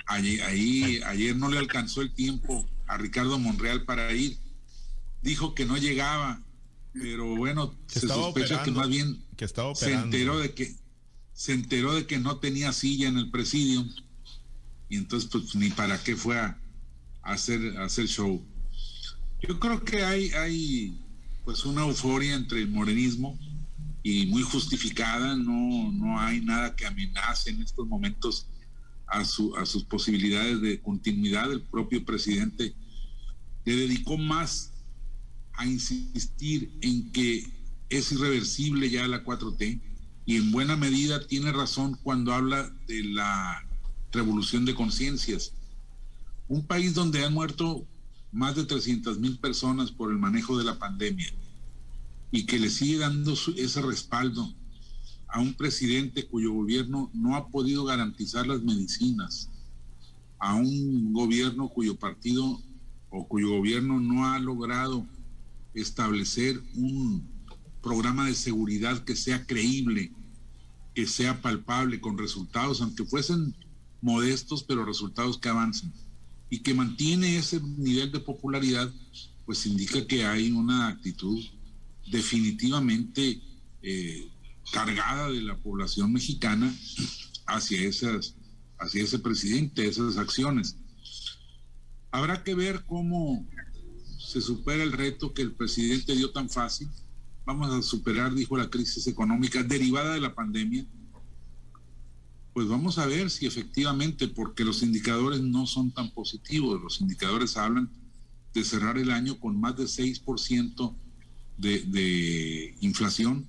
ahí, 0.06 1.00
ayer 1.04 1.36
no 1.36 1.50
le 1.50 1.58
alcanzó 1.58 2.00
el 2.00 2.14
tiempo 2.14 2.66
a 2.86 2.96
Ricardo 2.96 3.38
Monreal 3.38 3.84
para 3.84 4.12
ir 4.14 4.38
dijo 5.22 5.54
que 5.54 5.66
no 5.66 5.76
llegaba, 5.76 6.42
pero 6.92 7.36
bueno, 7.36 7.74
se 7.86 8.00
sospecha 8.00 8.62
que 8.62 8.70
más 8.70 8.88
bien 8.88 9.22
que 9.36 9.46
se 9.48 9.92
enteró 9.92 10.38
de 10.38 10.54
que 10.54 10.74
se 11.32 11.52
enteró 11.52 11.94
de 11.94 12.06
que 12.06 12.18
no 12.18 12.38
tenía 12.38 12.72
silla 12.72 13.08
en 13.08 13.16
el 13.16 13.30
presidio 13.30 13.86
y 14.88 14.96
entonces 14.96 15.30
pues 15.30 15.54
ni 15.54 15.70
para 15.70 16.02
qué 16.02 16.16
fue 16.16 16.38
a, 16.38 16.58
hacer 17.22 17.78
hacer 17.78 18.06
show. 18.06 18.44
Yo 19.40 19.58
creo 19.58 19.84
que 19.84 20.04
hay 20.04 20.30
hay 20.30 20.98
pues 21.44 21.64
una 21.64 21.82
euforia 21.82 22.34
entre 22.34 22.60
el 22.60 22.68
morenismo 22.68 23.38
y 24.02 24.26
muy 24.26 24.42
justificada, 24.42 25.36
no 25.36 25.92
no 25.92 26.18
hay 26.18 26.40
nada 26.40 26.74
que 26.74 26.86
amenace 26.86 27.50
en 27.50 27.62
estos 27.62 27.86
momentos 27.86 28.46
a 29.06 29.24
su 29.24 29.56
a 29.56 29.64
sus 29.64 29.84
posibilidades 29.84 30.60
de 30.60 30.80
continuidad. 30.80 31.52
El 31.52 31.62
propio 31.62 32.04
presidente 32.04 32.74
le 33.64 33.76
dedicó 33.76 34.18
más 34.18 34.69
a 35.54 35.66
insistir 35.66 36.72
en 36.80 37.10
que 37.12 37.44
es 37.88 38.12
irreversible 38.12 38.88
ya 38.88 39.06
la 39.08 39.24
4T 39.24 39.80
y 40.26 40.36
en 40.36 40.52
buena 40.52 40.76
medida 40.76 41.26
tiene 41.26 41.52
razón 41.52 41.98
cuando 42.02 42.32
habla 42.32 42.72
de 42.86 43.04
la 43.04 43.66
revolución 44.12 44.64
de 44.64 44.74
conciencias. 44.74 45.52
Un 46.48 46.66
país 46.66 46.94
donde 46.94 47.24
han 47.24 47.34
muerto 47.34 47.86
más 48.32 48.54
de 48.54 48.64
300 48.64 49.18
mil 49.18 49.38
personas 49.38 49.90
por 49.90 50.10
el 50.10 50.18
manejo 50.18 50.56
de 50.56 50.64
la 50.64 50.78
pandemia 50.78 51.32
y 52.30 52.46
que 52.46 52.58
le 52.58 52.70
sigue 52.70 52.98
dando 52.98 53.34
ese 53.56 53.82
respaldo 53.82 54.54
a 55.26 55.40
un 55.40 55.54
presidente 55.54 56.26
cuyo 56.26 56.52
gobierno 56.52 57.10
no 57.12 57.36
ha 57.36 57.48
podido 57.48 57.84
garantizar 57.84 58.46
las 58.46 58.62
medicinas, 58.62 59.48
a 60.38 60.54
un 60.54 61.12
gobierno 61.12 61.68
cuyo 61.68 61.96
partido 61.96 62.60
o 63.10 63.26
cuyo 63.26 63.50
gobierno 63.50 64.00
no 64.00 64.26
ha 64.26 64.38
logrado 64.38 65.06
establecer 65.74 66.60
un 66.74 67.28
programa 67.82 68.26
de 68.26 68.34
seguridad 68.34 69.04
que 69.04 69.16
sea 69.16 69.46
creíble, 69.46 70.12
que 70.94 71.06
sea 71.06 71.40
palpable, 71.40 72.00
con 72.00 72.18
resultados, 72.18 72.80
aunque 72.80 73.04
fuesen 73.04 73.54
modestos, 74.00 74.64
pero 74.64 74.84
resultados 74.84 75.38
que 75.38 75.48
avancen, 75.48 75.92
y 76.48 76.60
que 76.60 76.74
mantiene 76.74 77.36
ese 77.36 77.60
nivel 77.60 78.10
de 78.10 78.20
popularidad, 78.20 78.92
pues 79.46 79.66
indica 79.66 80.06
que 80.06 80.24
hay 80.24 80.50
una 80.50 80.88
actitud 80.88 81.42
definitivamente 82.10 83.40
eh, 83.82 84.28
cargada 84.72 85.30
de 85.30 85.42
la 85.42 85.56
población 85.56 86.12
mexicana 86.12 86.74
hacia 87.46 87.80
esas, 87.82 88.34
hacia 88.78 89.04
ese 89.04 89.18
presidente, 89.18 89.86
esas 89.86 90.16
acciones. 90.16 90.76
Habrá 92.10 92.42
que 92.42 92.54
ver 92.54 92.84
cómo 92.84 93.46
se 94.30 94.40
supera 94.40 94.84
el 94.84 94.92
reto 94.92 95.34
que 95.34 95.42
el 95.42 95.52
presidente 95.52 96.14
dio 96.14 96.30
tan 96.30 96.48
fácil. 96.48 96.88
Vamos 97.44 97.72
a 97.72 97.82
superar, 97.82 98.32
dijo, 98.32 98.56
la 98.56 98.70
crisis 98.70 99.08
económica 99.08 99.64
derivada 99.64 100.14
de 100.14 100.20
la 100.20 100.36
pandemia. 100.36 100.86
Pues 102.54 102.68
vamos 102.68 102.98
a 102.98 103.06
ver 103.06 103.28
si 103.28 103.46
efectivamente, 103.46 104.28
porque 104.28 104.64
los 104.64 104.84
indicadores 104.84 105.40
no 105.40 105.66
son 105.66 105.90
tan 105.90 106.10
positivos, 106.12 106.80
los 106.80 107.00
indicadores 107.00 107.56
hablan 107.56 107.90
de 108.54 108.64
cerrar 108.64 108.98
el 108.98 109.10
año 109.10 109.40
con 109.40 109.60
más 109.60 109.76
de 109.76 109.84
6% 109.84 110.94
de, 111.58 111.80
de 111.86 112.76
inflación, 112.80 113.48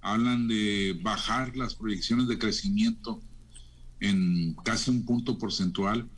hablan 0.00 0.48
de 0.48 0.98
bajar 1.00 1.56
las 1.56 1.76
proyecciones 1.76 2.26
de 2.26 2.38
crecimiento 2.38 3.20
en 4.00 4.54
casi 4.64 4.90
un 4.90 5.04
punto 5.04 5.38
porcentual. 5.38 6.08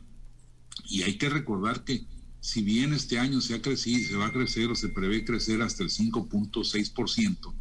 Y 0.89 1.03
hay 1.03 1.19
que 1.19 1.29
recordar 1.29 1.83
que 1.83 2.05
si 2.47 2.61
bien 2.61 2.93
este 2.93 3.19
año 3.19 3.41
se 3.41 3.55
ha 3.55 3.61
crecido, 3.61 4.07
se 4.07 4.15
va 4.15 4.27
a 4.27 4.31
crecer 4.31 4.71
o 4.71 4.75
se 4.75 4.87
prevé 4.87 5.25
crecer 5.25 5.61
hasta 5.61 5.83
el 5.83 5.89
5.6%, 5.89 7.53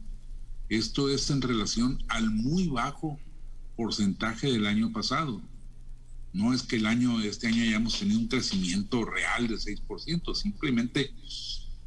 esto 0.69 1.11
es 1.11 1.28
en 1.31 1.43
relación 1.43 1.99
al 2.07 2.31
muy 2.31 2.69
bajo 2.69 3.19
porcentaje 3.75 4.47
del 4.47 4.64
año 4.64 4.93
pasado. 4.93 5.43
No 6.33 6.55
es 6.55 6.62
que 6.62 6.76
el 6.76 6.87
año, 6.87 7.21
este 7.21 7.49
año 7.49 7.64
hayamos 7.64 7.99
tenido 7.99 8.21
un 8.21 8.28
crecimiento 8.28 9.05
real 9.05 9.49
de 9.49 9.57
6%, 9.57 10.35
simplemente 10.37 11.12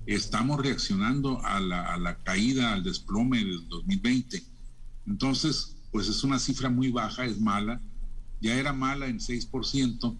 estamos 0.06 0.60
reaccionando 0.60 1.42
a 1.46 1.62
la, 1.62 1.94
a 1.94 1.98
la 1.98 2.22
caída, 2.22 2.74
al 2.74 2.84
desplome 2.84 3.38
del 3.38 3.66
2020. 3.70 4.44
Entonces, 5.08 5.78
pues 5.94 6.10
es 6.10 6.22
una 6.26 6.38
cifra 6.38 6.70
muy 6.70 6.92
baja, 6.92 7.24
es 7.24 7.40
mala, 7.40 7.82
ya 8.42 8.56
era 8.56 8.74
mala 8.74 9.08
en 9.08 9.20
6% 9.20 10.18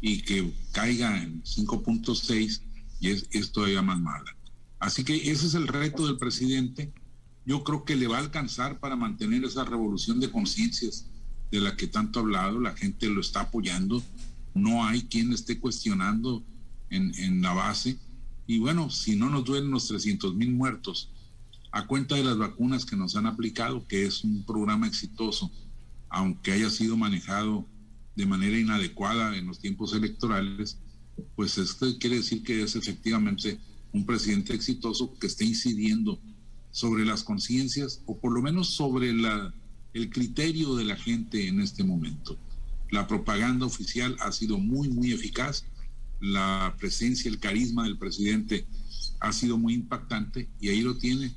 y 0.00 0.22
que 0.22 0.52
caiga 0.72 1.22
en 1.22 1.42
5.6 1.42 2.62
y 3.00 3.10
es, 3.10 3.26
es 3.30 3.52
todavía 3.52 3.82
más 3.82 4.00
mala. 4.00 4.36
Así 4.78 5.04
que 5.04 5.14
ese 5.30 5.46
es 5.46 5.54
el 5.54 5.68
reto 5.68 6.06
del 6.06 6.16
presidente. 6.16 6.92
Yo 7.44 7.64
creo 7.64 7.84
que 7.84 7.96
le 7.96 8.06
va 8.06 8.16
a 8.16 8.20
alcanzar 8.20 8.80
para 8.80 8.96
mantener 8.96 9.44
esa 9.44 9.64
revolución 9.64 10.20
de 10.20 10.30
conciencias 10.30 11.06
de 11.50 11.60
la 11.60 11.76
que 11.76 11.86
tanto 11.86 12.18
ha 12.18 12.22
hablado. 12.22 12.60
La 12.60 12.74
gente 12.74 13.08
lo 13.08 13.20
está 13.20 13.42
apoyando. 13.42 14.02
No 14.54 14.84
hay 14.84 15.02
quien 15.02 15.32
esté 15.32 15.58
cuestionando 15.58 16.42
en, 16.88 17.14
en 17.16 17.42
la 17.42 17.52
base. 17.52 17.98
Y 18.46 18.58
bueno, 18.58 18.90
si 18.90 19.16
no 19.16 19.28
nos 19.28 19.44
duelen 19.44 19.70
los 19.70 19.86
300 19.86 20.34
mil 20.34 20.52
muertos 20.52 21.10
a 21.72 21.86
cuenta 21.86 22.16
de 22.16 22.24
las 22.24 22.36
vacunas 22.36 22.84
que 22.84 22.96
nos 22.96 23.16
han 23.16 23.26
aplicado, 23.26 23.86
que 23.86 24.04
es 24.04 24.24
un 24.24 24.44
programa 24.44 24.86
exitoso, 24.86 25.50
aunque 26.08 26.52
haya 26.52 26.70
sido 26.70 26.96
manejado 26.96 27.66
de 28.20 28.26
manera 28.26 28.58
inadecuada 28.58 29.34
en 29.34 29.46
los 29.46 29.60
tiempos 29.60 29.94
electorales, 29.94 30.76
pues 31.36 31.56
esto 31.56 31.86
quiere 31.98 32.16
decir 32.16 32.42
que 32.42 32.62
es 32.62 32.76
efectivamente 32.76 33.58
un 33.92 34.04
presidente 34.04 34.52
exitoso 34.52 35.14
que 35.18 35.26
está 35.26 35.44
incidiendo 35.44 36.20
sobre 36.70 37.06
las 37.06 37.24
conciencias 37.24 38.02
o 38.04 38.18
por 38.18 38.32
lo 38.32 38.42
menos 38.42 38.74
sobre 38.74 39.08
el 39.08 40.10
criterio 40.10 40.76
de 40.76 40.84
la 40.84 40.96
gente 40.96 41.48
en 41.48 41.60
este 41.60 41.82
momento. 41.82 42.38
La 42.90 43.08
propaganda 43.08 43.64
oficial 43.64 44.14
ha 44.20 44.32
sido 44.32 44.58
muy, 44.58 44.90
muy 44.90 45.12
eficaz. 45.12 45.64
La 46.20 46.76
presencia, 46.78 47.30
el 47.30 47.38
carisma 47.38 47.84
del 47.84 47.96
presidente 47.96 48.66
ha 49.20 49.32
sido 49.32 49.56
muy 49.56 49.72
impactante 49.72 50.50
y 50.60 50.68
ahí 50.68 50.82
lo 50.82 50.98
tiene 50.98 51.32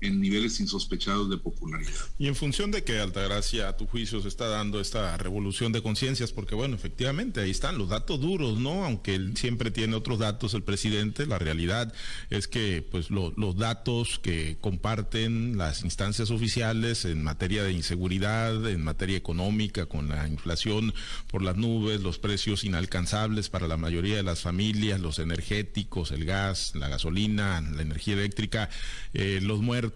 en 0.00 0.20
niveles 0.20 0.60
insospechados 0.60 1.28
de 1.30 1.36
popularidad. 1.36 1.92
Y 2.18 2.28
en 2.28 2.34
función 2.34 2.70
de 2.70 2.84
que 2.84 2.98
Altagracia, 2.98 3.68
a 3.68 3.76
tu 3.76 3.86
juicio, 3.86 4.20
se 4.20 4.28
está 4.28 4.48
dando 4.48 4.80
esta 4.80 5.16
revolución 5.16 5.72
de 5.72 5.82
conciencias, 5.82 6.32
porque 6.32 6.54
bueno, 6.54 6.74
efectivamente 6.74 7.40
ahí 7.40 7.50
están 7.50 7.78
los 7.78 7.88
datos 7.88 8.20
duros, 8.20 8.58
¿no? 8.58 8.84
Aunque 8.84 9.14
él 9.14 9.36
siempre 9.36 9.70
tiene 9.70 9.96
otros 9.96 10.18
datos, 10.18 10.54
el 10.54 10.62
presidente, 10.62 11.26
la 11.26 11.38
realidad 11.38 11.92
es 12.30 12.48
que 12.48 12.84
pues 12.90 13.10
los 13.10 13.56
datos 13.56 14.18
que 14.18 14.56
comparten 14.60 15.58
las 15.58 15.84
instancias 15.84 16.30
oficiales 16.30 17.04
en 17.04 17.22
materia 17.22 17.62
de 17.62 17.72
inseguridad, 17.72 18.68
en 18.68 18.82
materia 18.82 19.16
económica, 19.16 19.86
con 19.86 20.08
la 20.08 20.26
inflación 20.28 20.94
por 21.30 21.42
las 21.42 21.56
nubes, 21.56 22.00
los 22.00 22.18
precios 22.18 22.64
inalcanzables 22.64 23.48
para 23.48 23.68
la 23.68 23.76
mayoría 23.76 24.16
de 24.16 24.22
las 24.22 24.40
familias, 24.40 25.00
los 25.00 25.18
energéticos, 25.18 26.10
el 26.10 26.24
gas, 26.24 26.72
la 26.74 26.88
gasolina, 26.88 27.60
la 27.60 27.82
energía 27.82 28.14
eléctrica, 28.14 28.70
eh, 29.12 29.40
los 29.42 29.60
muertos, 29.60 29.89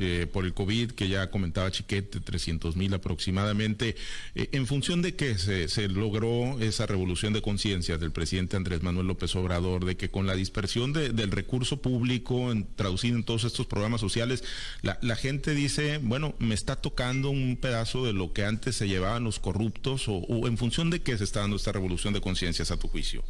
eh, 0.00 0.26
por 0.32 0.44
el 0.44 0.54
COVID, 0.54 0.92
que 0.92 1.08
ya 1.08 1.30
comentaba 1.30 1.70
Chiquete, 1.70 2.20
300 2.20 2.76
mil 2.76 2.92
aproximadamente. 2.94 3.96
Eh, 4.34 4.48
¿En 4.52 4.66
función 4.66 5.02
de 5.02 5.14
que 5.14 5.36
se, 5.38 5.88
logró 5.88 6.58
esa 6.60 6.86
revolución 6.86 7.32
de 7.32 7.42
conciencia 7.42 7.98
del 7.98 8.12
presidente 8.12 8.56
Andrés 8.56 8.82
Manuel 8.82 9.06
López 9.06 9.34
Obrador, 9.36 9.84
de 9.84 9.96
que 9.96 10.10
con 10.10 10.26
la 10.26 10.34
dispersión 10.34 10.92
del 10.92 11.30
recurso 11.30 11.80
público 11.80 12.52
en, 12.52 12.66
traducido 12.76 13.16
en 13.16 13.24
todos 13.24 13.44
estos 13.44 13.66
programas 13.66 14.00
sociales, 14.00 14.44
la, 14.82 14.98
la, 15.02 15.16
gente 15.16 15.54
dice, 15.54 15.98
bueno, 15.98 16.34
me 16.38 16.54
está 16.54 16.76
tocando 16.76 17.30
un 17.30 17.56
pedazo 17.56 18.04
de 18.04 18.12
lo 18.12 18.32
que 18.32 18.44
antes 18.44 18.76
se 18.76 18.88
llevaban 18.88 19.24
los 19.24 19.38
corruptos, 19.38 20.08
o, 20.08 20.14
o 20.16 20.46
en 20.46 20.58
función 20.58 20.90
de 20.90 21.00
qué 21.00 21.16
se 21.18 21.24
está 21.24 21.40
dando 21.40 21.56
esta 21.56 21.72
revolución 21.72 22.14
de 22.14 22.20
conciencias 22.20 22.70
a 22.70 22.76
tu 22.76 22.88
juicio? 22.88 23.24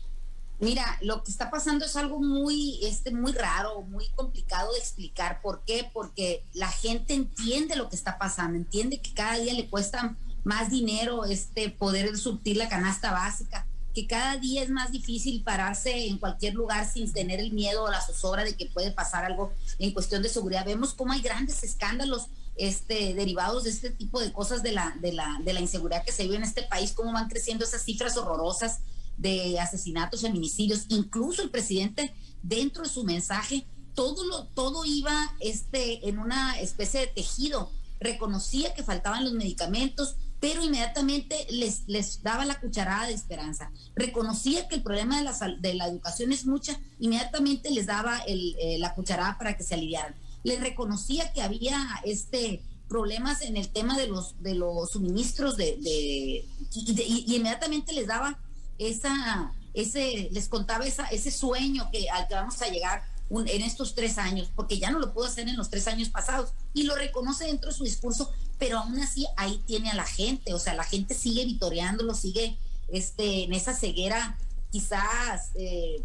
Mira, 0.61 0.99
lo 1.03 1.23
que 1.23 1.31
está 1.31 1.50
pasando 1.50 1.85
es 1.85 1.95
algo 1.95 2.19
muy, 2.19 2.85
este, 2.85 3.12
muy 3.12 3.33
raro, 3.33 3.83
muy 3.83 4.09
complicado 4.17 4.73
de 4.73 4.81
explicar. 4.81 5.41
¿Por 5.41 5.62
qué? 5.65 5.88
Porque 5.93 6.45
la 6.53 6.69
gente 6.69 7.15
entiende 7.15 7.77
lo 7.77 7.88
que 7.88 7.95
está 7.95 8.19
pasando, 8.19 8.57
entiende 8.57 9.00
que 9.00 9.15
cada 9.15 9.38
día 9.38 9.55
le 9.55 9.69
cuesta 9.69 10.17
más 10.43 10.71
dinero 10.71 11.25
este, 11.25 11.71
poder 11.71 12.17
surtir 12.19 12.57
la 12.57 12.69
canasta 12.69 13.12
básica, 13.12 13.67
que 13.95 14.09
cada 14.09 14.37
día 14.37 14.62
es 14.62 14.71
más 14.71 14.91
difícil 14.91 15.45
pararse 15.45 16.09
en 16.09 16.19
cualquier 16.19 16.55
lugar 16.55 16.91
sin 16.91 17.12
tener 17.12 17.38
el 17.38 17.53
miedo 17.53 17.85
o 17.85 17.91
la 17.91 18.00
zozobra 18.00 18.43
de 18.43 18.57
que 18.57 18.67
puede 18.67 18.91
pasar 18.91 19.25
algo 19.25 19.53
en 19.79 19.93
cuestión 19.93 20.23
de 20.23 20.29
seguridad. 20.29 20.67
Vemos 20.67 20.93
cómo 20.93 21.12
hay 21.12 21.21
grandes 21.21 21.62
escándalos 21.62 22.27
este, 22.57 23.15
derivados 23.15 23.62
de 23.62 23.71
este 23.71 23.91
tipo 23.91 24.21
de 24.21 24.33
cosas 24.33 24.65
de 24.65 24.73
la, 24.73 24.97
de 25.00 25.12
la, 25.12 25.38
de 25.45 25.53
la 25.53 25.61
inseguridad 25.61 26.05
que 26.05 26.11
se 26.11 26.25
vive 26.25 26.37
en 26.37 26.43
este 26.43 26.62
país, 26.62 26.93
cómo 26.93 27.12
van 27.12 27.29
creciendo 27.29 27.65
esas 27.65 27.83
cifras 27.83 28.17
horrorosas 28.17 28.81
de 29.19 29.59
asesinatos, 29.61 30.23
feminicidios, 30.23 30.87
incluso 30.89 31.43
el 31.43 31.51
presidente 31.51 32.15
dentro 32.43 32.85
de 32.85 32.89
su 32.89 33.05
mensaje, 33.05 33.67
todo 33.95 34.25
lo, 34.25 34.47
todo 34.49 34.85
iba 34.85 35.35
este, 35.41 36.09
en 36.09 36.19
una 36.19 36.59
especie 36.61 37.01
de 37.01 37.07
tejido. 37.09 37.71
Reconocía 38.01 38.75
que 38.75 38.85
faltaban 38.85 39.25
los 39.25 39.33
medicamentos, 39.33 40.15
pero 40.41 40.63
inmediatamente 40.63 41.47
les, 41.51 41.83
les 41.89 42.23
daba 42.23 42.45
la 42.45 42.61
cucharada 42.61 43.09
de 43.09 43.15
esperanza. 43.15 43.73
Reconocía 43.97 44.69
que 44.69 44.77
el 44.77 44.83
problema 44.85 45.19
de 45.19 45.25
la, 45.25 45.57
de 45.61 45.75
la 45.75 45.89
educación 45.89 46.31
es 46.31 46.47
mucha, 46.47 46.81
inmediatamente 47.01 47.73
les 47.73 47.87
daba 47.87 48.19
el, 48.21 48.55
eh, 48.61 48.79
la 48.79 48.95
cucharada 48.95 49.37
para 49.37 49.57
que 49.57 49.65
se 49.65 49.75
aliviaran. 49.75 50.15
Les 50.45 50.61
reconocía 50.61 51.33
que 51.33 51.43
había 51.43 51.85
este 52.05 52.63
problemas 52.89 53.43
en 53.43 53.57
el 53.59 53.69
tema 53.69 53.99
de 53.99 54.07
los, 54.07 54.41
de 54.43 54.55
los 54.55 54.93
suministros 54.93 55.59
de, 55.59 55.77
de, 55.77 56.45
y 56.75 57.35
inmediatamente 57.35 57.93
les 57.93 58.07
daba 58.07 58.39
esa, 58.79 59.53
ese, 59.75 60.29
les 60.33 60.49
contaba 60.49 60.87
esa, 60.87 61.07
ese 61.09 61.31
sueño 61.31 61.91
que, 61.93 62.09
al 62.11 62.29
que 62.29 62.35
vamos 62.35 62.61
a 62.63 62.69
llegar 62.69 63.03
en 63.31 63.63
estos 63.63 63.95
tres 63.95 64.17
años, 64.17 64.51
porque 64.55 64.79
ya 64.79 64.91
no 64.91 64.99
lo 64.99 65.13
pudo 65.13 65.27
hacer 65.27 65.49
en 65.49 65.57
los 65.57 65.69
tres 65.69 65.87
años 65.87 66.09
pasados, 66.09 66.53
y 66.73 66.85
lo 66.85 66.97
reconoce 66.97 67.45
dentro 67.45 67.71
de 67.71 67.77
su 67.77 67.85
discurso, 67.85 68.33
pero 68.59 68.79
aún 68.79 68.99
así 69.01 69.27
ahí 69.37 69.63
tiene 69.67 69.91
a 69.91 69.95
la 69.95 70.07
gente, 70.07 70.55
o 70.55 70.59
sea, 70.59 70.75
la 70.75 70.85
gente 70.85 71.15
sigue 71.15 71.45
vitoreándolo, 71.45 72.15
sigue 72.15 72.57
este, 72.89 73.45
en 73.45 73.53
esa 73.53 73.75
ceguera, 73.75 74.39
quizás 74.71 75.51
eh, 75.55 76.03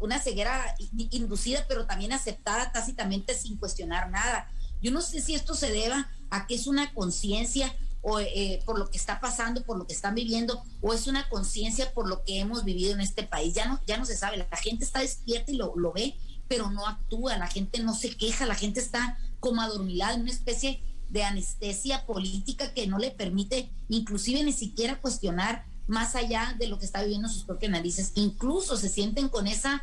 una 0.00 0.20
ceguera 0.20 0.74
inducida, 1.10 1.64
pero 1.66 1.86
también 1.86 2.12
aceptada 2.12 2.72
tácitamente 2.72 3.34
sin 3.34 3.56
cuestionar 3.56 4.10
nada. 4.10 4.50
Yo 4.82 4.90
no 4.90 5.00
sé 5.00 5.20
si 5.22 5.34
esto 5.34 5.54
se 5.54 5.70
deba 5.72 6.10
a 6.30 6.46
que 6.46 6.54
es 6.56 6.66
una 6.66 6.92
conciencia 6.92 7.74
o 8.04 8.20
eh, 8.20 8.62
por 8.66 8.78
lo 8.78 8.90
que 8.90 8.98
está 8.98 9.18
pasando, 9.18 9.64
por 9.64 9.78
lo 9.78 9.86
que 9.86 9.94
están 9.94 10.14
viviendo, 10.14 10.62
o 10.82 10.92
es 10.92 11.06
una 11.06 11.28
conciencia 11.30 11.92
por 11.92 12.06
lo 12.06 12.22
que 12.22 12.38
hemos 12.38 12.62
vivido 12.62 12.92
en 12.92 13.00
este 13.00 13.22
país. 13.22 13.54
Ya 13.54 13.66
no, 13.66 13.80
ya 13.86 13.96
no 13.96 14.04
se 14.04 14.16
sabe, 14.16 14.36
la 14.36 14.56
gente 14.58 14.84
está 14.84 15.00
despierta 15.00 15.50
y 15.50 15.56
lo, 15.56 15.74
lo 15.74 15.92
ve, 15.92 16.14
pero 16.46 16.70
no 16.70 16.86
actúa, 16.86 17.38
la 17.38 17.46
gente 17.46 17.82
no 17.82 17.94
se 17.94 18.14
queja, 18.14 18.44
la 18.44 18.54
gente 18.54 18.78
está 18.78 19.18
como 19.40 19.62
adormilada 19.62 20.14
en 20.14 20.20
una 20.20 20.30
especie 20.30 20.82
de 21.08 21.24
anestesia 21.24 22.04
política 22.06 22.74
que 22.74 22.86
no 22.86 22.98
le 22.98 23.10
permite 23.10 23.70
inclusive 23.88 24.42
ni 24.42 24.52
siquiera 24.52 25.00
cuestionar 25.00 25.64
más 25.86 26.14
allá 26.14 26.56
de 26.58 26.66
lo 26.66 26.78
que 26.78 26.86
está 26.86 27.02
viviendo 27.02 27.28
sus 27.28 27.44
propias 27.44 27.72
narices. 27.72 28.12
Incluso 28.16 28.76
se 28.76 28.88
sienten 28.88 29.28
con 29.28 29.46
esa 29.46 29.82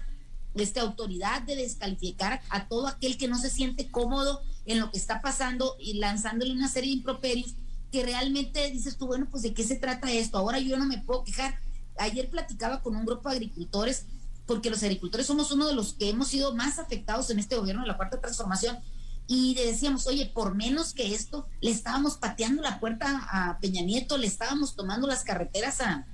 esta 0.55 0.81
autoridad 0.81 1.41
de 1.43 1.55
descalificar 1.55 2.41
a 2.49 2.67
todo 2.67 2.87
aquel 2.87 3.17
que 3.17 3.29
no 3.29 3.37
se 3.37 3.49
siente 3.49 3.89
cómodo 3.89 4.41
en 4.65 4.79
lo 4.79 4.91
que 4.91 4.97
está 4.97 5.21
pasando 5.21 5.77
y 5.79 5.93
lanzándole 5.93 6.51
una 6.51 6.67
serie 6.67 6.91
de 6.91 6.97
improperios 6.97 7.55
que 7.91 8.03
realmente 8.03 8.69
dices 8.71 8.97
tú, 8.97 9.07
bueno, 9.07 9.27
pues 9.29 9.43
de 9.43 9.53
qué 9.53 9.63
se 9.63 9.75
trata 9.75 10.11
esto, 10.11 10.37
ahora 10.37 10.59
yo 10.59 10.77
no 10.77 10.85
me 10.85 10.99
puedo 10.99 11.23
quejar. 11.23 11.59
Ayer 11.97 12.29
platicaba 12.29 12.81
con 12.81 12.95
un 12.95 13.05
grupo 13.05 13.29
de 13.29 13.35
agricultores, 13.35 14.05
porque 14.45 14.69
los 14.69 14.81
agricultores 14.81 15.27
somos 15.27 15.51
uno 15.51 15.67
de 15.67 15.75
los 15.75 15.93
que 15.93 16.09
hemos 16.09 16.29
sido 16.29 16.55
más 16.55 16.79
afectados 16.79 17.29
en 17.29 17.39
este 17.39 17.55
gobierno 17.57 17.81
de 17.81 17.87
la 17.87 17.97
cuarta 17.97 18.19
transformación, 18.19 18.79
y 19.27 19.53
decíamos, 19.55 20.07
oye, 20.07 20.31
por 20.33 20.55
menos 20.55 20.93
que 20.93 21.13
esto, 21.13 21.47
le 21.61 21.71
estábamos 21.71 22.17
pateando 22.17 22.61
la 22.61 22.79
puerta 22.79 23.27
a 23.31 23.59
Peña 23.59 23.81
Nieto, 23.81 24.17
le 24.17 24.27
estábamos 24.27 24.75
tomando 24.75 25.07
las 25.07 25.23
carreteras 25.23 25.79
a, 25.79 26.07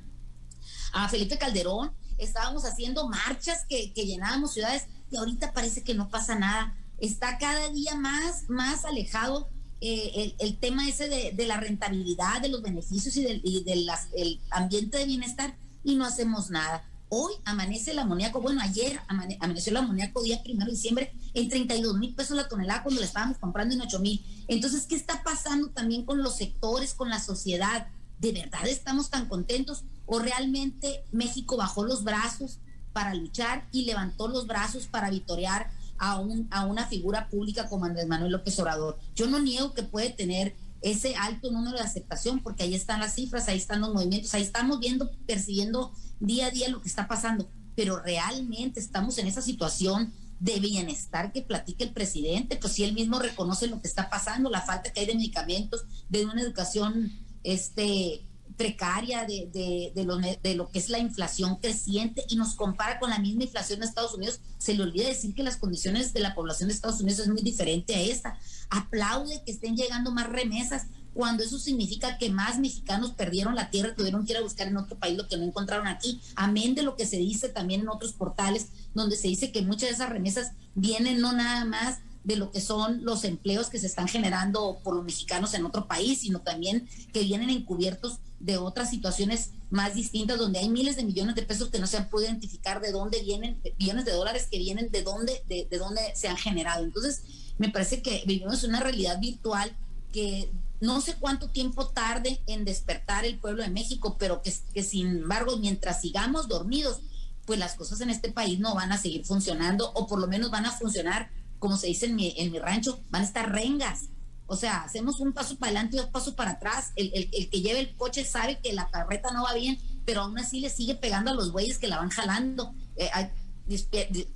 a 0.93 1.10
Felipe 1.10 1.38
Calderón, 1.38 1.93
estábamos 2.17 2.65
haciendo 2.65 3.07
marchas 3.07 3.65
que, 3.67 3.93
que 3.93 4.05
llenábamos 4.05 4.53
ciudades, 4.53 4.88
y 5.10 5.17
ahorita 5.17 5.53
parece 5.53 5.84
que 5.84 5.93
no 5.93 6.10
pasa 6.10 6.36
nada. 6.36 6.75
Está 6.98 7.38
cada 7.38 7.69
día 7.69 7.96
más, 7.96 8.50
más 8.50 8.84
alejado 8.84 9.48
eh, 9.79 10.36
el, 10.39 10.57
tema 10.57 10.88
ese 10.88 11.07
de, 11.07 11.46
la 11.46 11.60
rentabilidad, 11.60 12.41
de 12.41 12.50
los 12.50 12.62
beneficios 12.62 13.15
y 13.15 13.24
del 13.24 13.41
de 13.41 14.39
ambiente 14.50 14.98
de 14.98 15.05
bienestar 15.05 15.55
y 15.84 15.96
no 15.96 16.05
hacemos 16.05 16.50
nada. 16.50 16.84
Hoy 17.10 17.34
amanece 17.46 17.91
el 17.91 18.00
amoníaco, 18.00 18.41
bueno, 18.41 18.60
ayer 18.62 19.00
amaneció 19.07 19.72
el 19.72 19.77
amoníaco 19.77 20.22
día 20.24 20.43
primero 20.43 20.65
de 20.65 20.75
diciembre 20.75 21.13
en 21.34 21.48
32 21.48 21.98
mil 21.98 22.13
pesos 22.13 22.36
la 22.36 22.50
tonelada 22.50 22.84
cuando 22.84 23.00
la 23.00 23.07
estábamos 23.07 23.38
comprando 23.38 23.75
en 23.75 23.81
8 23.81 24.00
mil. 24.00 24.25
Entonces, 24.50 24.86
¿qué 24.88 24.96
está 24.96 25.24
pasando 25.24 25.69
también 25.69 26.03
con 26.03 26.22
los 26.22 26.36
sectores, 26.36 26.93
con 26.93 27.10
la 27.10 27.22
sociedad? 27.22 27.88
¿De 28.19 28.34
verdad 28.34 28.67
estamos 28.67 29.10
tan 29.10 29.27
contentos? 29.27 29.84
¿O 30.05 30.19
realmente 30.19 31.05
México 31.13 31.55
bajó 31.55 31.86
los 31.86 32.03
brazos 32.03 32.60
para 32.91 33.13
luchar 33.13 33.67
y 33.72 33.86
levantó 33.86 34.27
los 34.27 34.48
brazos 34.48 34.88
para 34.88 35.10
vitorear 35.10 35.69
a, 35.98 36.20
un, 36.20 36.48
a 36.51 36.66
una 36.66 36.88
figura 36.88 37.30
pública 37.30 37.68
como 37.68 37.86
Andrés 37.86 38.08
Manuel 38.08 38.32
López 38.32 38.60
Obrador? 38.60 38.98
Yo 39.16 39.27
no 39.27 39.39
niego 39.39 39.74
que 39.74 39.84
puede 39.84 40.10
tener 40.10 40.56
ese 40.82 41.16
alto 41.16 41.51
número 41.51 41.77
de 41.77 41.84
aceptación, 41.84 42.39
porque 42.42 42.63
ahí 42.63 42.75
están 42.75 43.00
las 43.00 43.16
cifras, 43.16 43.48
ahí 43.48 43.58
están 43.58 43.82
los 43.82 43.94
movimientos, 43.94 44.34
ahí 44.34 44.44
estamos 44.44 44.80
viendo, 44.80 45.12
percibiendo 45.25 45.92
día 46.20 46.48
a 46.48 46.51
día 46.51 46.70
lo 46.70 46.82
que 46.82 46.88
está 46.88 47.08
pasando, 47.08 47.50
pero 47.75 48.00
realmente 48.00 48.80
estamos 48.80 49.18
en 49.18 49.27
esa 49.27 49.42
situación 49.42 50.13
de 50.39 50.60
bienestar 50.60 51.32
que 51.32 51.42
platica 51.42 51.84
el 51.84 51.94
presidente, 51.94 52.58
pues 52.58 52.74
si 52.74 52.84
él 52.84 52.94
mismo 52.94 53.18
reconoce 53.20 53.68
lo 53.68 53.82
que 53.82 53.88
está 53.88 54.10
pasando, 54.10 54.50
la 54.50 54.62
falta 54.62 54.94
que 54.94 55.00
hay 55.00 55.08
de 55.08 55.16
medicamentos, 55.16 55.86
de 56.10 56.25
una 56.25 56.42
educación 56.42 57.12
este 57.44 58.26
precaria 58.57 59.25
de, 59.25 59.49
de, 59.53 59.91
de, 59.95 60.03
lo, 60.03 60.17
de 60.17 60.55
lo 60.55 60.69
que 60.69 60.79
es 60.79 60.89
la 60.89 60.97
inflación 60.97 61.57
creciente 61.57 62.25
y 62.27 62.35
nos 62.35 62.55
compara 62.55 62.99
con 62.99 63.11
la 63.11 63.19
misma 63.19 63.43
inflación 63.43 63.79
de 63.79 63.85
Estados 63.85 64.15
Unidos, 64.15 64.39
se 64.57 64.73
le 64.73 64.83
olvida 64.83 65.07
decir 65.07 65.35
que 65.35 65.43
las 65.43 65.57
condiciones 65.57 66.11
de 66.11 66.19
la 66.19 66.33
población 66.33 66.67
de 66.67 66.73
Estados 66.73 66.99
Unidos 66.99 67.19
es 67.19 67.27
muy 67.27 67.41
diferente 67.41 67.95
a 67.95 68.01
esta. 68.01 68.39
Aplaude 68.69 69.43
que 69.45 69.51
estén 69.51 69.77
llegando 69.77 70.11
más 70.11 70.27
remesas, 70.27 70.87
cuando 71.13 71.43
eso 71.43 71.57
significa 71.57 72.19
que 72.19 72.29
más 72.29 72.59
mexicanos 72.59 73.11
perdieron 73.11 73.55
la 73.55 73.71
tierra, 73.71 73.95
tuvieron 73.95 74.25
que 74.25 74.33
ir 74.33 74.37
a 74.37 74.43
buscar 74.43 74.67
en 74.67 74.77
otro 74.77 74.99
país 74.99 75.17
lo 75.17 75.27
que 75.27 75.37
no 75.37 75.45
encontraron 75.45 75.87
aquí. 75.87 76.21
Amén 76.35 76.75
de 76.75 76.83
lo 76.83 76.95
que 76.95 77.07
se 77.07 77.17
dice 77.17 77.49
también 77.49 77.81
en 77.81 77.89
otros 77.89 78.13
portales, 78.13 78.67
donde 78.93 79.15
se 79.15 79.27
dice 79.27 79.51
que 79.51 79.63
muchas 79.63 79.89
de 79.89 79.95
esas 79.95 80.09
remesas 80.09 80.51
vienen 80.75 81.19
no 81.19 81.33
nada 81.33 81.65
más 81.65 81.99
de 82.27 82.36
lo 82.36 82.51
que 82.51 82.60
son 82.60 83.05
los 83.05 83.24
empleos 83.24 83.69
que 83.69 83.79
se 83.79 83.88
están 83.88 84.10
generando 84.10 84.81
por 84.84 84.93
los 84.93 85.05
mexicanos 85.05 85.53
en 85.53 85.65
otro 85.65 85.88
país, 85.88 86.19
sino 86.19 86.41
también 86.41 86.86
que 87.13 87.24
vienen 87.24 87.50
encubiertos 87.50 88.19
de 88.41 88.57
otras 88.57 88.89
situaciones 88.89 89.51
más 89.69 89.96
distintas, 89.96 90.38
donde 90.38 90.60
hay 90.60 90.67
miles 90.67 90.98
de 90.98 91.05
millones 91.05 91.36
de 91.36 91.43
pesos 91.43 91.69
que 91.69 91.79
no 91.79 91.88
se 91.88 91.96
han 91.96 92.10
podido 92.10 92.29
identificar 92.29 92.81
de 92.81 92.91
dónde 92.91 93.24
vienen, 93.24 93.62
millones 93.79 94.03
de 94.03 94.12
dólares 94.12 94.50
que 94.51 94.57
vienen 94.60 94.91
de 94.91 95.03
dónde, 95.03 95.41
de, 95.48 95.69
de 95.72 95.77
dónde 95.77 96.01
se 96.15 96.27
han 96.27 96.36
generado. 96.36 96.84
Entonces, 96.84 97.22
me 97.60 97.69
parece 97.69 98.01
que 98.01 98.24
vivimos 98.25 98.65
una 98.65 98.81
realidad 98.81 99.22
virtual 99.22 99.74
que 100.12 100.51
no 100.81 101.00
sé 101.00 101.15
cuánto 101.15 101.48
tiempo 101.50 101.88
tarde 101.88 102.41
en 102.46 102.65
despertar 102.65 103.24
el 103.24 103.39
pueblo 103.39 103.63
de 103.63 103.69
México, 103.69 104.17
pero 104.19 104.41
que, 104.41 104.53
que 104.74 104.84
sin 104.84 105.07
embargo, 105.07 105.55
mientras 105.55 106.01
sigamos 106.01 106.50
dormidos, 106.50 107.00
pues 107.46 107.57
las 107.57 107.75
cosas 107.75 108.01
en 108.01 108.10
este 108.10 108.34
país 108.34 108.60
no 108.60 108.75
van 108.75 108.91
a 108.91 108.98
seguir 108.98 109.24
funcionando, 109.24 109.93
o 109.93 110.07
por 110.07 110.19
lo 110.19 110.27
menos 110.27 110.51
van 110.51 110.65
a 110.65 110.74
funcionar, 110.74 111.31
como 111.59 111.77
se 111.77 111.87
dice 111.87 112.07
en 112.07 112.15
mi, 112.15 112.33
en 112.37 112.51
mi 112.51 112.59
rancho, 112.59 112.99
van 113.09 113.23
a 113.23 113.25
estar 113.25 113.51
rengas. 113.51 114.09
O 114.47 114.55
sea, 114.55 114.83
hacemos 114.83 115.19
un 115.19 115.33
paso 115.33 115.57
para 115.57 115.71
adelante 115.71 115.97
y 115.97 115.99
dos 115.99 116.09
pasos 116.09 116.33
para 116.33 116.51
atrás. 116.51 116.93
El, 116.95 117.11
el, 117.13 117.49
que 117.49 117.61
lleve 117.61 117.79
el 117.79 117.95
coche 117.95 118.23
sabe 118.23 118.59
que 118.59 118.73
la 118.73 118.89
carreta 118.89 119.31
no 119.31 119.43
va 119.43 119.53
bien, 119.53 119.77
pero 120.05 120.21
aún 120.21 120.39
así 120.39 120.61
le 120.61 120.69
sigue 120.69 120.95
pegando 120.95 121.31
a 121.31 121.33
los 121.33 121.51
bueyes 121.51 121.77
que 121.77 121.87
la 121.87 121.97
van 121.97 122.09
jalando. 122.09 122.73
Eh, 122.95 123.09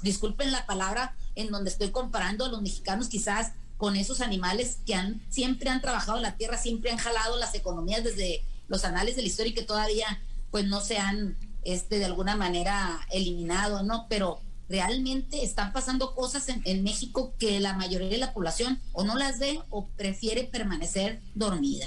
disculpen 0.04 0.52
la 0.52 0.66
palabra 0.66 1.16
en 1.36 1.50
donde 1.50 1.70
estoy 1.70 1.92
comparando 1.92 2.46
a 2.46 2.50
los 2.50 2.62
mexicanos 2.62 3.08
quizás 3.08 3.54
con 3.78 3.96
esos 3.96 4.20
animales 4.22 4.80
que 4.86 4.94
han 4.94 5.22
siempre 5.30 5.70
han 5.70 5.82
trabajado 5.82 6.20
la 6.20 6.36
tierra, 6.36 6.58
siempre 6.58 6.92
han 6.92 6.98
jalado 6.98 7.38
las 7.40 7.56
economías 7.56 8.04
desde 8.04 8.44
los 8.68 8.84
anales 8.84 9.16
de 9.16 9.22
la 9.22 9.30
historia 9.30 9.52
y 9.52 9.56
que 9.56 9.64
todavía 9.64 10.22
pues 10.52 10.66
no 10.68 10.82
se 10.82 10.98
han 10.98 11.38
este 11.64 12.00
de 12.00 12.06
alguna 12.06 12.36
manera 12.36 13.00
eliminado, 13.12 13.84
¿no? 13.84 14.08
Pero 14.10 14.42
realmente 14.72 15.44
están 15.44 15.74
pasando 15.74 16.16
cosas 16.16 16.48
en, 16.50 16.82
México 16.82 17.36
que 17.38 17.60
la 17.60 17.74
mayoría 17.74 18.08
de 18.08 18.18
la 18.18 18.34
población 18.34 18.80
o 18.94 19.04
no 19.04 19.16
las 19.16 19.38
ve 19.38 19.60
o 19.70 19.88
prefiere 19.90 20.46
permanecer 20.46 21.20
dormida. 21.36 21.86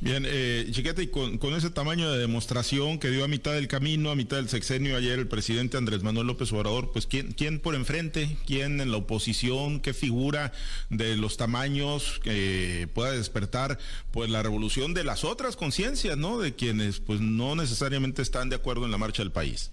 Bien, 0.00 0.24
eh, 0.26 0.66
Chiquete, 0.72 1.02
y 1.02 1.06
con, 1.08 1.38
ese 1.54 1.70
tamaño 1.70 2.10
de 2.10 2.18
demostración 2.18 2.98
que 2.98 3.10
dio 3.10 3.24
a 3.24 3.28
mitad 3.28 3.52
del 3.52 3.68
camino, 3.68 4.10
a 4.10 4.16
mitad 4.16 4.38
del 4.38 4.48
sexenio 4.48 4.96
ayer 4.96 5.18
el 5.18 5.28
presidente 5.28 5.76
Andrés 5.76 6.02
Manuel 6.02 6.26
López 6.26 6.52
Obrador, 6.52 6.90
pues 6.92 7.06
¿quién, 7.06 7.32
quién 7.32 7.60
por 7.60 7.74
enfrente, 7.74 8.36
quién 8.46 8.80
en 8.80 8.90
la 8.90 8.96
oposición, 8.96 9.80
qué 9.80 9.92
figura 9.92 10.52
de 10.88 11.16
los 11.16 11.36
tamaños 11.36 12.20
que 12.24 12.88
pueda 12.94 13.12
despertar 13.12 13.78
pues 14.10 14.30
la 14.30 14.42
revolución 14.42 14.94
de 14.94 15.04
las 15.04 15.22
otras 15.24 15.56
conciencias, 15.56 16.16
¿no? 16.16 16.38
De 16.38 16.54
quienes 16.54 17.00
pues 17.00 17.20
no 17.20 17.54
necesariamente 17.54 18.22
están 18.22 18.48
de 18.48 18.56
acuerdo 18.56 18.86
en 18.86 18.90
la 18.90 18.98
marcha 18.98 19.22
del 19.22 19.32
país. 19.32 19.70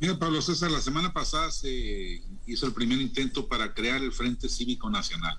Mira, 0.00 0.18
Pablo 0.18 0.40
César, 0.40 0.70
la 0.70 0.80
semana 0.80 1.12
pasada 1.12 1.50
se 1.50 2.22
hizo 2.46 2.66
el 2.66 2.72
primer 2.72 2.98
intento 2.98 3.46
para 3.46 3.74
crear 3.74 4.02
el 4.02 4.12
Frente 4.12 4.48
Cívico 4.48 4.88
Nacional. 4.88 5.36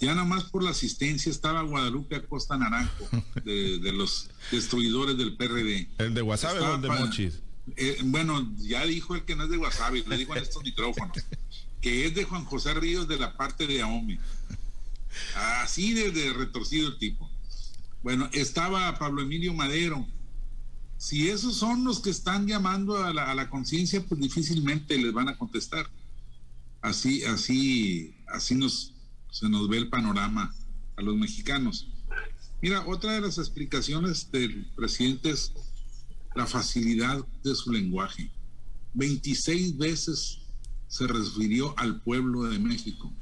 Ya 0.00 0.14
nada 0.14 0.26
más 0.26 0.44
por 0.44 0.64
la 0.64 0.70
asistencia 0.70 1.30
estaba 1.30 1.62
Guadalupe 1.62 2.16
Acosta 2.16 2.56
Naranjo, 2.56 3.08
de, 3.44 3.92
los 3.92 4.30
destruidores 4.50 5.18
del 5.18 5.36
PRD. 5.36 5.88
¿El 5.98 6.14
de 6.14 6.22
Guasave 6.22 6.60
o 6.60 6.74
el 6.74 6.80
de 6.80 6.88
Mochis? 6.88 7.40
Eh, 7.76 7.98
bueno, 8.04 8.50
ya 8.56 8.84
dijo 8.86 9.14
el 9.14 9.24
que 9.24 9.36
no 9.36 9.44
es 9.44 9.50
de 9.50 9.58
Guasave, 9.58 10.04
le 10.06 10.16
digo 10.16 10.34
en 10.34 10.42
estos 10.42 10.62
micrófonos, 10.64 11.16
que 11.82 12.06
es 12.06 12.14
de 12.14 12.24
Juan 12.24 12.46
José 12.46 12.72
Ríos 12.74 13.06
de 13.08 13.18
la 13.18 13.36
parte 13.36 13.66
de 13.66 13.82
AOME. 13.82 14.18
Así 15.36 15.92
de 15.92 16.32
retorcido 16.32 16.88
el 16.88 16.98
tipo. 16.98 17.30
Bueno, 18.02 18.28
estaba 18.32 18.98
Pablo 18.98 19.22
Emilio 19.22 19.52
Madero, 19.52 20.06
si 21.02 21.30
esos 21.30 21.56
son 21.56 21.82
los 21.82 21.98
que 21.98 22.10
están 22.10 22.46
llamando 22.46 22.96
a 23.02 23.12
la, 23.12 23.50
conciencia, 23.50 24.06
pues 24.06 24.20
difícilmente 24.20 24.96
les 24.96 25.12
van 25.12 25.28
a 25.28 25.36
contestar. 25.36 25.90
Así, 26.80 27.24
así, 27.24 28.14
así 28.28 28.54
nos, 28.54 28.94
se 29.28 29.48
nos 29.48 29.68
ve 29.68 29.78
el 29.78 29.88
panorama 29.88 30.54
a 30.94 31.02
los 31.02 31.16
mexicanos. 31.16 31.88
Mira, 32.62 32.86
otra 32.86 33.14
de 33.14 33.20
las 33.20 33.38
explicaciones 33.38 34.30
del 34.30 34.64
presidente 34.76 35.30
es 35.30 35.52
la 36.36 36.46
facilidad 36.46 37.26
de 37.42 37.56
su 37.56 37.72
lenguaje. 37.72 38.30
26 38.94 39.78
veces 39.78 40.38
se 40.86 41.08
refirió 41.08 41.76
al 41.80 42.00
pueblo 42.00 42.44
de 42.44 42.60
México, 42.60 43.12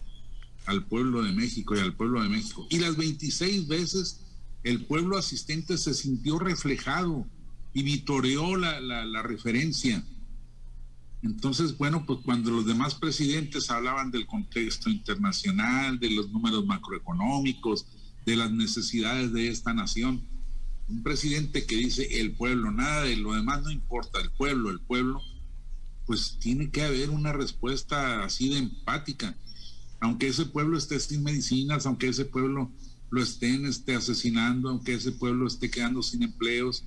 al 0.66 0.84
pueblo 0.84 1.22
de 1.22 1.32
México 1.32 1.74
y 1.74 1.80
al 1.80 1.96
pueblo 1.96 2.22
de 2.22 2.28
México. 2.28 2.66
Y 2.68 2.78
las 2.80 2.98
26 2.98 3.68
veces 3.68 4.20
el 4.64 4.84
pueblo 4.84 5.16
asistente 5.16 5.78
se 5.78 5.94
sintió 5.94 6.38
reflejado 6.38 7.26
y 7.72 7.82
vitoreó 7.82 8.56
la, 8.56 8.80
la, 8.80 9.22
referencia. 9.22 10.04
Entonces, 11.22 11.76
bueno, 11.76 12.04
pues 12.06 12.20
cuando 12.24 12.50
los 12.50 12.66
demás 12.66 12.94
presidentes 12.94 13.70
hablaban 13.70 14.10
del 14.10 14.26
contexto 14.26 14.90
internacional, 14.90 15.98
de 16.00 16.10
los 16.10 16.30
números 16.30 16.64
macroeconómicos, 16.66 17.86
de 18.26 18.36
las 18.36 18.50
necesidades 18.50 19.32
de 19.32 19.48
esta 19.48 19.72
nación, 19.74 20.22
un 20.88 21.02
presidente 21.02 21.66
que 21.66 21.76
dice 21.76 22.20
el 22.20 22.32
pueblo, 22.32 22.72
nada 22.72 23.04
de 23.04 23.16
lo 23.16 23.34
demás 23.34 23.62
no 23.62 23.70
importa, 23.70 24.20
el 24.20 24.30
pueblo, 24.32 24.70
el 24.70 24.80
pueblo, 24.80 25.20
pues 26.06 26.38
tiene 26.40 26.70
que 26.70 26.82
haber 26.82 27.10
una 27.10 27.32
respuesta 27.32 28.24
así 28.24 28.48
de 28.48 28.58
empática. 28.58 29.36
Aunque 30.00 30.28
ese 30.28 30.46
pueblo 30.46 30.76
esté 30.76 30.98
sin 30.98 31.22
medicinas, 31.22 31.86
aunque 31.86 32.08
ese 32.08 32.24
pueblo 32.24 32.72
lo 33.10 33.22
estén 33.22 33.66
esté 33.66 33.94
asesinando, 33.94 34.70
aunque 34.70 34.94
ese 34.94 35.12
pueblo 35.12 35.46
esté 35.46 35.70
quedando 35.70 36.02
sin 36.02 36.22
empleos, 36.22 36.84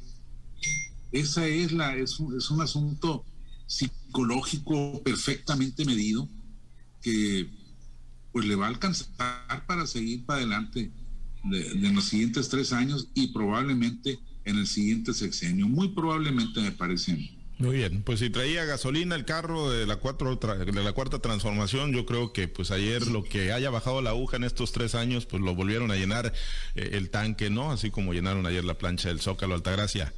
esa 1.12 1.48
es 1.48 1.72
la, 1.72 1.96
es 1.96 2.20
un, 2.20 2.38
es 2.38 2.50
un 2.50 2.62
asunto 2.62 3.24
psicológico 3.68 5.02
perfectamente 5.04 5.86
medido 5.86 6.28
que 7.02 7.50
pues 8.32 8.46
le 8.46 8.56
va 8.56 8.66
a 8.66 8.70
alcanzar 8.70 9.66
para 9.68 9.86
seguir 9.86 10.26
para 10.26 10.40
adelante 10.40 10.92
de, 11.44 11.76
los 11.92 12.06
siguientes 12.06 12.50
tres 12.50 12.74
años 12.74 13.10
y 13.14 13.28
probablemente 13.28 14.20
en 14.46 14.58
el 14.58 14.68
siguiente 14.68 15.14
sexenio. 15.14 15.68
Muy 15.68 15.90
probablemente 15.90 16.60
me 16.62 16.72
parece. 16.72 17.32
Muy 17.60 17.78
bien, 17.78 18.02
pues 18.02 18.20
si 18.20 18.30
traía 18.30 18.66
gasolina 18.66 19.16
el 19.16 19.26
carro 19.26 19.70
de 19.70 19.86
la, 19.86 19.98
cuatro, 19.98 20.36
de 20.36 20.84
la 20.84 20.92
cuarta 20.94 21.20
transformación, 21.20 21.94
yo 21.94 22.06
creo 22.06 22.34
que 22.34 22.48
pues 22.48 22.72
ayer 22.72 23.06
lo 23.08 23.24
que 23.24 23.54
haya 23.54 23.70
bajado 23.70 24.02
la 24.02 24.10
aguja 24.10 24.38
en 24.38 24.44
estos 24.44 24.72
tres 24.72 24.96
años, 24.96 25.28
pues 25.28 25.42
lo 25.44 25.54
volvieron 25.54 25.92
a 25.92 25.96
llenar 25.96 26.34
eh, 26.76 26.90
el 26.94 27.12
tanque, 27.12 27.52
¿no? 27.52 27.72
Así 27.72 27.92
como 27.92 28.14
llenaron 28.14 28.48
ayer 28.48 28.66
la 28.66 28.74
plancha 28.74 29.10
del 29.10 29.22
Zócalo 29.22 29.54
Altagracia. 29.54 30.12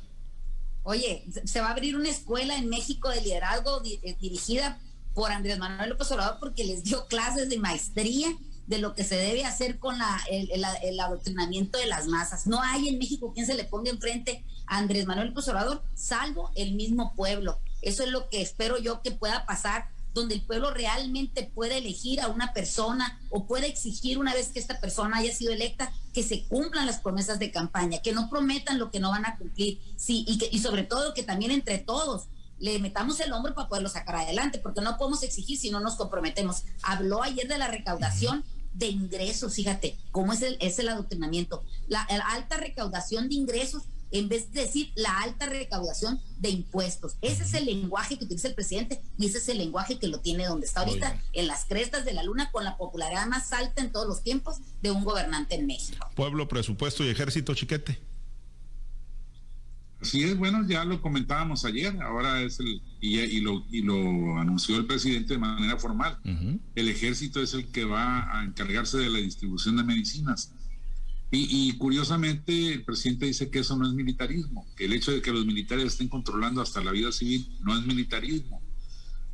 Oye, 0.85 1.25
se 1.45 1.61
va 1.61 1.69
a 1.69 1.71
abrir 1.71 1.95
una 1.95 2.09
escuela 2.09 2.55
en 2.55 2.69
México 2.69 3.09
de 3.09 3.19
liderazgo 3.19 3.81
eh, 3.83 4.15
dirigida 4.21 4.79
por 5.15 5.31
Andrés 5.31 5.57
Manuel 5.57 5.89
López 5.89 6.11
Obrador 6.11 6.37
porque 6.39 6.63
les 6.63 6.83
dio 6.83 7.07
clases 7.07 7.49
de 7.49 7.57
maestría 7.57 8.27
de 8.67 8.77
lo 8.77 8.93
que 8.93 9.03
se 9.03 9.15
debe 9.15 9.45
hacer 9.45 9.79
con 9.79 9.97
la, 9.97 10.21
el, 10.29 10.99
adoctrinamiento 10.99 11.79
de 11.79 11.87
las 11.87 12.05
masas. 12.05 12.45
No 12.45 12.61
hay 12.61 12.87
en 12.87 12.99
México 12.99 13.33
quien 13.33 13.47
se 13.47 13.55
le 13.55 13.63
ponga 13.63 13.89
enfrente 13.89 14.43
a 14.67 14.77
Andrés 14.77 15.07
Manuel 15.07 15.29
López 15.29 15.47
Obrador, 15.47 15.83
salvo 15.95 16.51
el 16.55 16.75
mismo 16.75 17.15
pueblo. 17.15 17.59
Eso 17.81 18.03
es 18.03 18.09
lo 18.09 18.29
que 18.29 18.43
espero 18.43 18.77
yo 18.77 19.01
que 19.01 19.11
pueda 19.11 19.47
pasar 19.47 19.87
donde 20.15 20.33
el 20.35 20.41
pueblo 20.41 20.71
realmente 20.71 21.51
puede 21.53 21.77
elegir 21.77 22.21
a 22.21 22.29
una 22.29 22.53
persona 22.53 23.19
o 23.29 23.45
puede 23.45 23.67
exigir 23.67 24.17
una 24.17 24.33
vez 24.33 24.47
que 24.47 24.59
esta 24.59 24.79
persona 24.79 25.17
haya 25.17 25.35
sido 25.35 25.51
electa 25.51 25.91
que 26.13 26.23
se 26.23 26.45
cumplan 26.45 26.85
las 26.85 27.01
promesas 27.01 27.37
de 27.37 27.51
campaña, 27.51 27.99
que 28.01 28.13
no 28.13 28.29
prometan 28.29 28.79
lo 28.79 28.89
que 28.89 29.01
no 29.01 29.11
van 29.11 29.25
a 29.25 29.37
cumplir, 29.37 29.79
sí, 29.97 30.25
y, 30.25 30.59
sobre 30.59 30.83
todo 30.83 31.13
que 31.13 31.23
también 31.23 31.51
entre 31.51 31.79
todos 31.79 32.29
le 32.59 32.79
metamos 32.79 33.19
el 33.19 33.33
hombro 33.33 33.53
para 33.53 33.67
poderlo 33.67 33.89
sacar 33.89 34.15
adelante, 34.15 34.57
porque 34.57 34.79
no 34.79 34.97
podemos 34.97 35.21
exigir 35.21 35.59
si 35.59 35.69
no 35.69 35.81
nos 35.81 35.95
comprometemos. 35.95 36.63
Habló 36.81 37.21
ayer 37.21 37.49
de 37.49 37.57
la 37.57 37.67
recaudación 37.67 38.45
de 38.73 38.87
ingresos, 38.87 39.55
fíjate, 39.55 39.97
cómo 40.11 40.31
es 40.31 40.41
el, 40.41 40.57
es 40.61 40.79
el 40.79 40.87
adoctrinamiento. 40.87 41.63
La, 41.89 42.01
alta 42.03 42.55
recaudación 42.55 43.27
de 43.27 43.35
ingresos 43.35 43.83
en 44.11 44.29
vez 44.29 44.51
de 44.51 44.61
decir 44.61 44.91
la 44.95 45.19
alta 45.21 45.47
recaudación 45.47 46.19
de 46.39 46.49
impuestos. 46.49 47.17
Ese 47.21 47.43
es 47.43 47.53
el 47.53 47.65
lenguaje 47.65 48.17
que 48.17 48.25
utiliza 48.25 48.47
el 48.47 48.55
presidente 48.55 49.01
y 49.17 49.25
ese 49.25 49.39
es 49.39 49.49
el 49.49 49.57
lenguaje 49.57 49.99
que 49.99 50.07
lo 50.07 50.19
tiene 50.19 50.45
donde 50.45 50.65
está 50.65 50.81
ahorita, 50.81 51.19
en 51.33 51.47
las 51.47 51.65
crestas 51.65 52.05
de 52.05 52.13
la 52.13 52.23
luna, 52.23 52.51
con 52.51 52.63
la 52.63 52.77
popularidad 52.77 53.27
más 53.27 53.51
alta 53.53 53.81
en 53.81 53.91
todos 53.91 54.07
los 54.07 54.23
tiempos 54.23 54.57
de 54.81 54.91
un 54.91 55.03
gobernante 55.03 55.55
en 55.55 55.65
México. 55.65 56.09
Pueblo, 56.15 56.47
presupuesto 56.47 57.03
y 57.03 57.09
ejército, 57.09 57.53
chiquete. 57.53 57.99
Así 60.01 60.23
es, 60.23 60.37
bueno, 60.37 60.63
ya 60.67 60.85
lo 60.85 61.01
comentábamos 61.01 61.65
ayer, 61.65 61.99
ahora 62.01 62.41
es 62.41 62.59
el, 62.59 62.81
y, 63.01 63.39
lo, 63.41 63.65
y 63.71 63.81
lo 63.81 64.37
anunció 64.37 64.77
el 64.77 64.85
presidente 64.85 65.33
de 65.33 65.39
manera 65.39 65.77
formal. 65.77 66.19
El 66.75 66.89
ejército 66.89 67.41
es 67.41 67.53
el 67.53 67.65
que 67.67 67.85
va 67.85 68.37
a 68.37 68.43
encargarse 68.43 68.97
de 68.97 69.09
la 69.09 69.17
distribución 69.17 69.77
de 69.77 69.83
medicinas. 69.83 70.51
Y, 71.31 71.73
curiosamente 71.73 72.71
el 72.71 72.83
presidente 72.83 73.25
dice 73.25 73.49
que 73.49 73.59
eso 73.59 73.75
no 73.75 73.85
es 73.85 73.93
militarismo, 73.93 74.65
que 74.77 74.85
el 74.85 74.93
hecho 74.93 75.11
de 75.11 75.21
que 75.21 75.33
los 75.33 75.45
militares 75.45 75.85
estén 75.85 76.07
controlando 76.07 76.61
hasta 76.61 76.81
la 76.81 76.91
vida 76.91 77.11
civil 77.11 77.49
no 77.61 77.77
es 77.77 77.85
militarismo. 77.85 78.61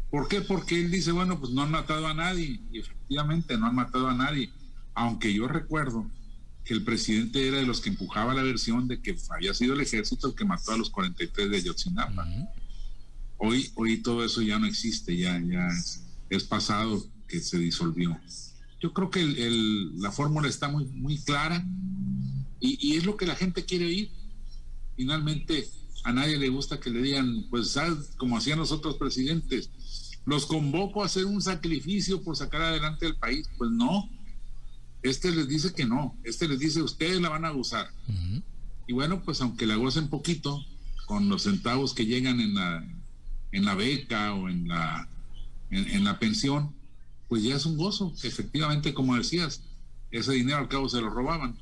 ¿Por 0.10 0.28
qué? 0.28 0.42
Porque 0.42 0.82
él 0.82 0.90
dice, 0.90 1.12
bueno, 1.12 1.40
pues 1.40 1.52
no 1.52 1.62
han 1.62 1.72
matado 1.72 2.08
a 2.08 2.14
nadie, 2.14 2.60
y 2.72 2.80
efectivamente 2.80 3.58
no 3.58 3.68
han 3.68 3.76
matado 3.76 4.08
a 4.08 4.16
nadie, 4.16 4.50
aunque 4.96 5.34
yo 5.34 5.48
recuerdo 5.48 6.10
que 6.64 6.74
el 6.74 6.84
presidente 6.84 7.48
era 7.48 7.58
de 7.58 7.66
los 7.66 7.82
que 7.82 7.90
empujaba 7.90 8.34
la 8.34 8.44
versión 8.44 8.88
de 8.88 9.02
que 9.02 9.16
había 9.30 9.54
sido 9.54 9.74
el 9.74 9.82
ejército 9.82 10.28
el 10.28 10.36
que 10.36 10.46
mató 10.46 10.72
a 10.72 10.78
los 10.78 10.90
43 10.90 11.50
de 11.50 11.58
Ayotzinapa. 11.58 12.28
Hoy, 13.38 13.72
hoy 13.76 13.98
todo 13.98 14.24
eso 14.24 14.42
ya 14.42 14.60
no 14.60 14.68
existe, 14.68 15.18
ya, 15.18 15.40
ya 15.40 15.68
es, 16.30 16.44
pasado 16.44 17.04
que 17.28 17.40
se 17.40 17.58
disolvió. 17.58 18.20
Yo 18.82 18.94
creo 18.94 19.10
que 19.10 19.24
la 19.98 20.12
fórmula 20.12 20.48
está 20.48 20.68
muy, 20.68 20.86
muy 20.86 21.20
clara 21.20 21.66
y, 22.60 22.96
es 22.98 23.06
lo 23.06 23.16
que 23.18 23.26
la 23.26 23.36
gente 23.36 23.66
quiere 23.66 23.86
oír. 23.86 24.12
Finalmente, 24.96 25.68
a 26.04 26.12
nadie 26.14 26.38
le 26.38 26.50
gusta 26.50 26.80
que 26.80 26.90
le 26.90 27.02
digan, 27.02 27.46
pues, 27.50 27.76
como 28.18 28.38
hacían 28.38 28.60
los 28.60 28.72
otros 28.72 28.98
presidentes, 28.98 29.70
los 30.26 30.46
convoco 30.46 31.02
a 31.02 31.06
hacer 31.06 31.26
un 31.26 31.42
sacrificio 31.42 32.24
por 32.24 32.36
sacar 32.36 32.62
adelante 32.62 33.06
el 33.06 33.16
país. 33.16 33.48
Pues 33.58 33.72
no, 33.72 34.10
este 35.02 35.32
les 35.32 35.48
dice 35.48 35.74
que 35.74 35.86
no, 35.86 36.18
este 36.24 36.48
les 36.48 36.60
dice 36.60 36.82
ustedes 36.82 37.22
la 37.22 37.30
van 37.30 37.46
a 37.46 37.52
gozar. 37.52 37.90
Y 38.88 38.94
bueno, 38.94 39.24
pues 39.24 39.42
aunque 39.42 39.66
la 39.66 39.76
gocen 39.76 40.10
poquito, 40.10 40.64
con 41.06 41.28
los 41.28 41.44
centavos 41.44 41.94
que 41.94 42.06
llegan 42.06 42.40
en 42.40 42.54
la, 42.56 42.88
en 43.52 43.66
la 43.66 43.76
beca 43.76 44.34
o 44.34 44.48
en 44.48 44.68
la, 44.68 45.10
en, 45.70 46.04
la 46.04 46.20
pensión, 46.20 46.74
pues 47.32 47.44
ya 47.44 47.56
es 47.56 47.66
un 47.66 47.78
gozo. 47.78 48.14
Efectivamente, 48.24 48.94
como 48.94 49.16
decías, 49.16 49.62
ese 50.12 50.34
dinero 50.34 50.58
al 50.58 50.68
cabo 50.68 50.90
se 50.90 51.00
lo 51.00 51.10
robaban. 51.10 51.58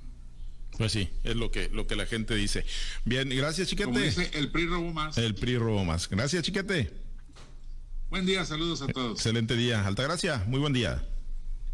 Pues 0.80 0.92
sí, 0.92 1.10
es 1.24 1.36
lo 1.36 1.52
que, 1.52 1.70
lo 1.70 1.86
que 1.86 1.96
la 1.96 2.08
gente 2.08 2.34
dice. 2.34 2.66
Bien, 3.06 3.30
gracias, 3.30 3.68
chiquete. 3.68 3.86
Como 3.86 4.00
dice, 4.00 4.32
el 4.34 4.50
PRI 4.50 4.66
robó 4.66 4.92
más. 4.92 5.16
El 5.20 5.36
PRI 5.36 5.60
robó 5.60 5.86
más. 5.86 6.10
Gracias, 6.10 6.42
chiquete. 6.42 6.92
Buen 8.10 8.26
día, 8.26 8.44
saludos 8.46 8.82
a 8.82 8.88
todos. 8.88 9.20
Excelente 9.20 9.56
día. 9.56 9.86
Alta 9.86 10.02
gracia, 10.02 10.44
muy 10.48 10.60
buen 10.60 10.74
día. 10.74 11.08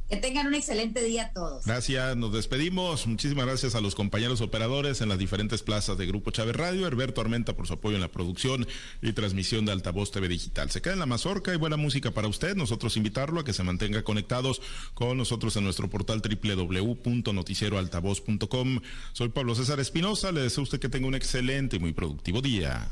Que 0.09 0.17
tengan 0.17 0.45
un 0.45 0.53
excelente 0.53 1.03
día 1.03 1.31
todos. 1.33 1.65
Gracias, 1.65 2.15
nos 2.15 2.31
despedimos. 2.31 3.07
Muchísimas 3.07 3.47
gracias 3.47 3.73
a 3.73 3.81
los 3.81 3.95
compañeros 3.95 4.41
operadores 4.41 5.01
en 5.01 5.09
las 5.09 5.17
diferentes 5.17 5.63
plazas 5.63 5.97
de 5.97 6.05
Grupo 6.05 6.29
Chávez 6.29 6.55
Radio, 6.55 6.85
Herberto 6.85 7.21
Armenta 7.21 7.55
por 7.55 7.65
su 7.65 7.73
apoyo 7.73 7.95
en 7.95 8.01
la 8.01 8.11
producción 8.11 8.67
y 9.01 9.13
transmisión 9.13 9.65
de 9.65 9.71
Altavoz 9.71 10.11
TV 10.11 10.27
Digital. 10.27 10.69
Se 10.69 10.79
queda 10.81 10.93
en 10.93 10.99
la 10.99 11.07
mazorca 11.07 11.51
y 11.53 11.57
buena 11.57 11.77
música 11.77 12.11
para 12.11 12.27
usted. 12.27 12.55
Nosotros 12.55 12.97
invitarlo 12.97 13.39
a 13.39 13.43
que 13.43 13.53
se 13.53 13.63
mantenga 13.63 14.03
conectados 14.03 14.61
con 14.93 15.17
nosotros 15.17 15.55
en 15.55 15.63
nuestro 15.63 15.89
portal 15.89 16.21
www.noticieroaltavoz.com. 16.21 18.81
Soy 19.13 19.29
Pablo 19.29 19.55
César 19.55 19.79
Espinosa. 19.79 20.31
Le 20.31 20.41
deseo 20.41 20.61
a 20.61 20.65
usted 20.65 20.79
que 20.79 20.89
tenga 20.89 21.07
un 21.07 21.15
excelente 21.15 21.77
y 21.77 21.79
muy 21.79 21.93
productivo 21.93 22.41
día. 22.41 22.91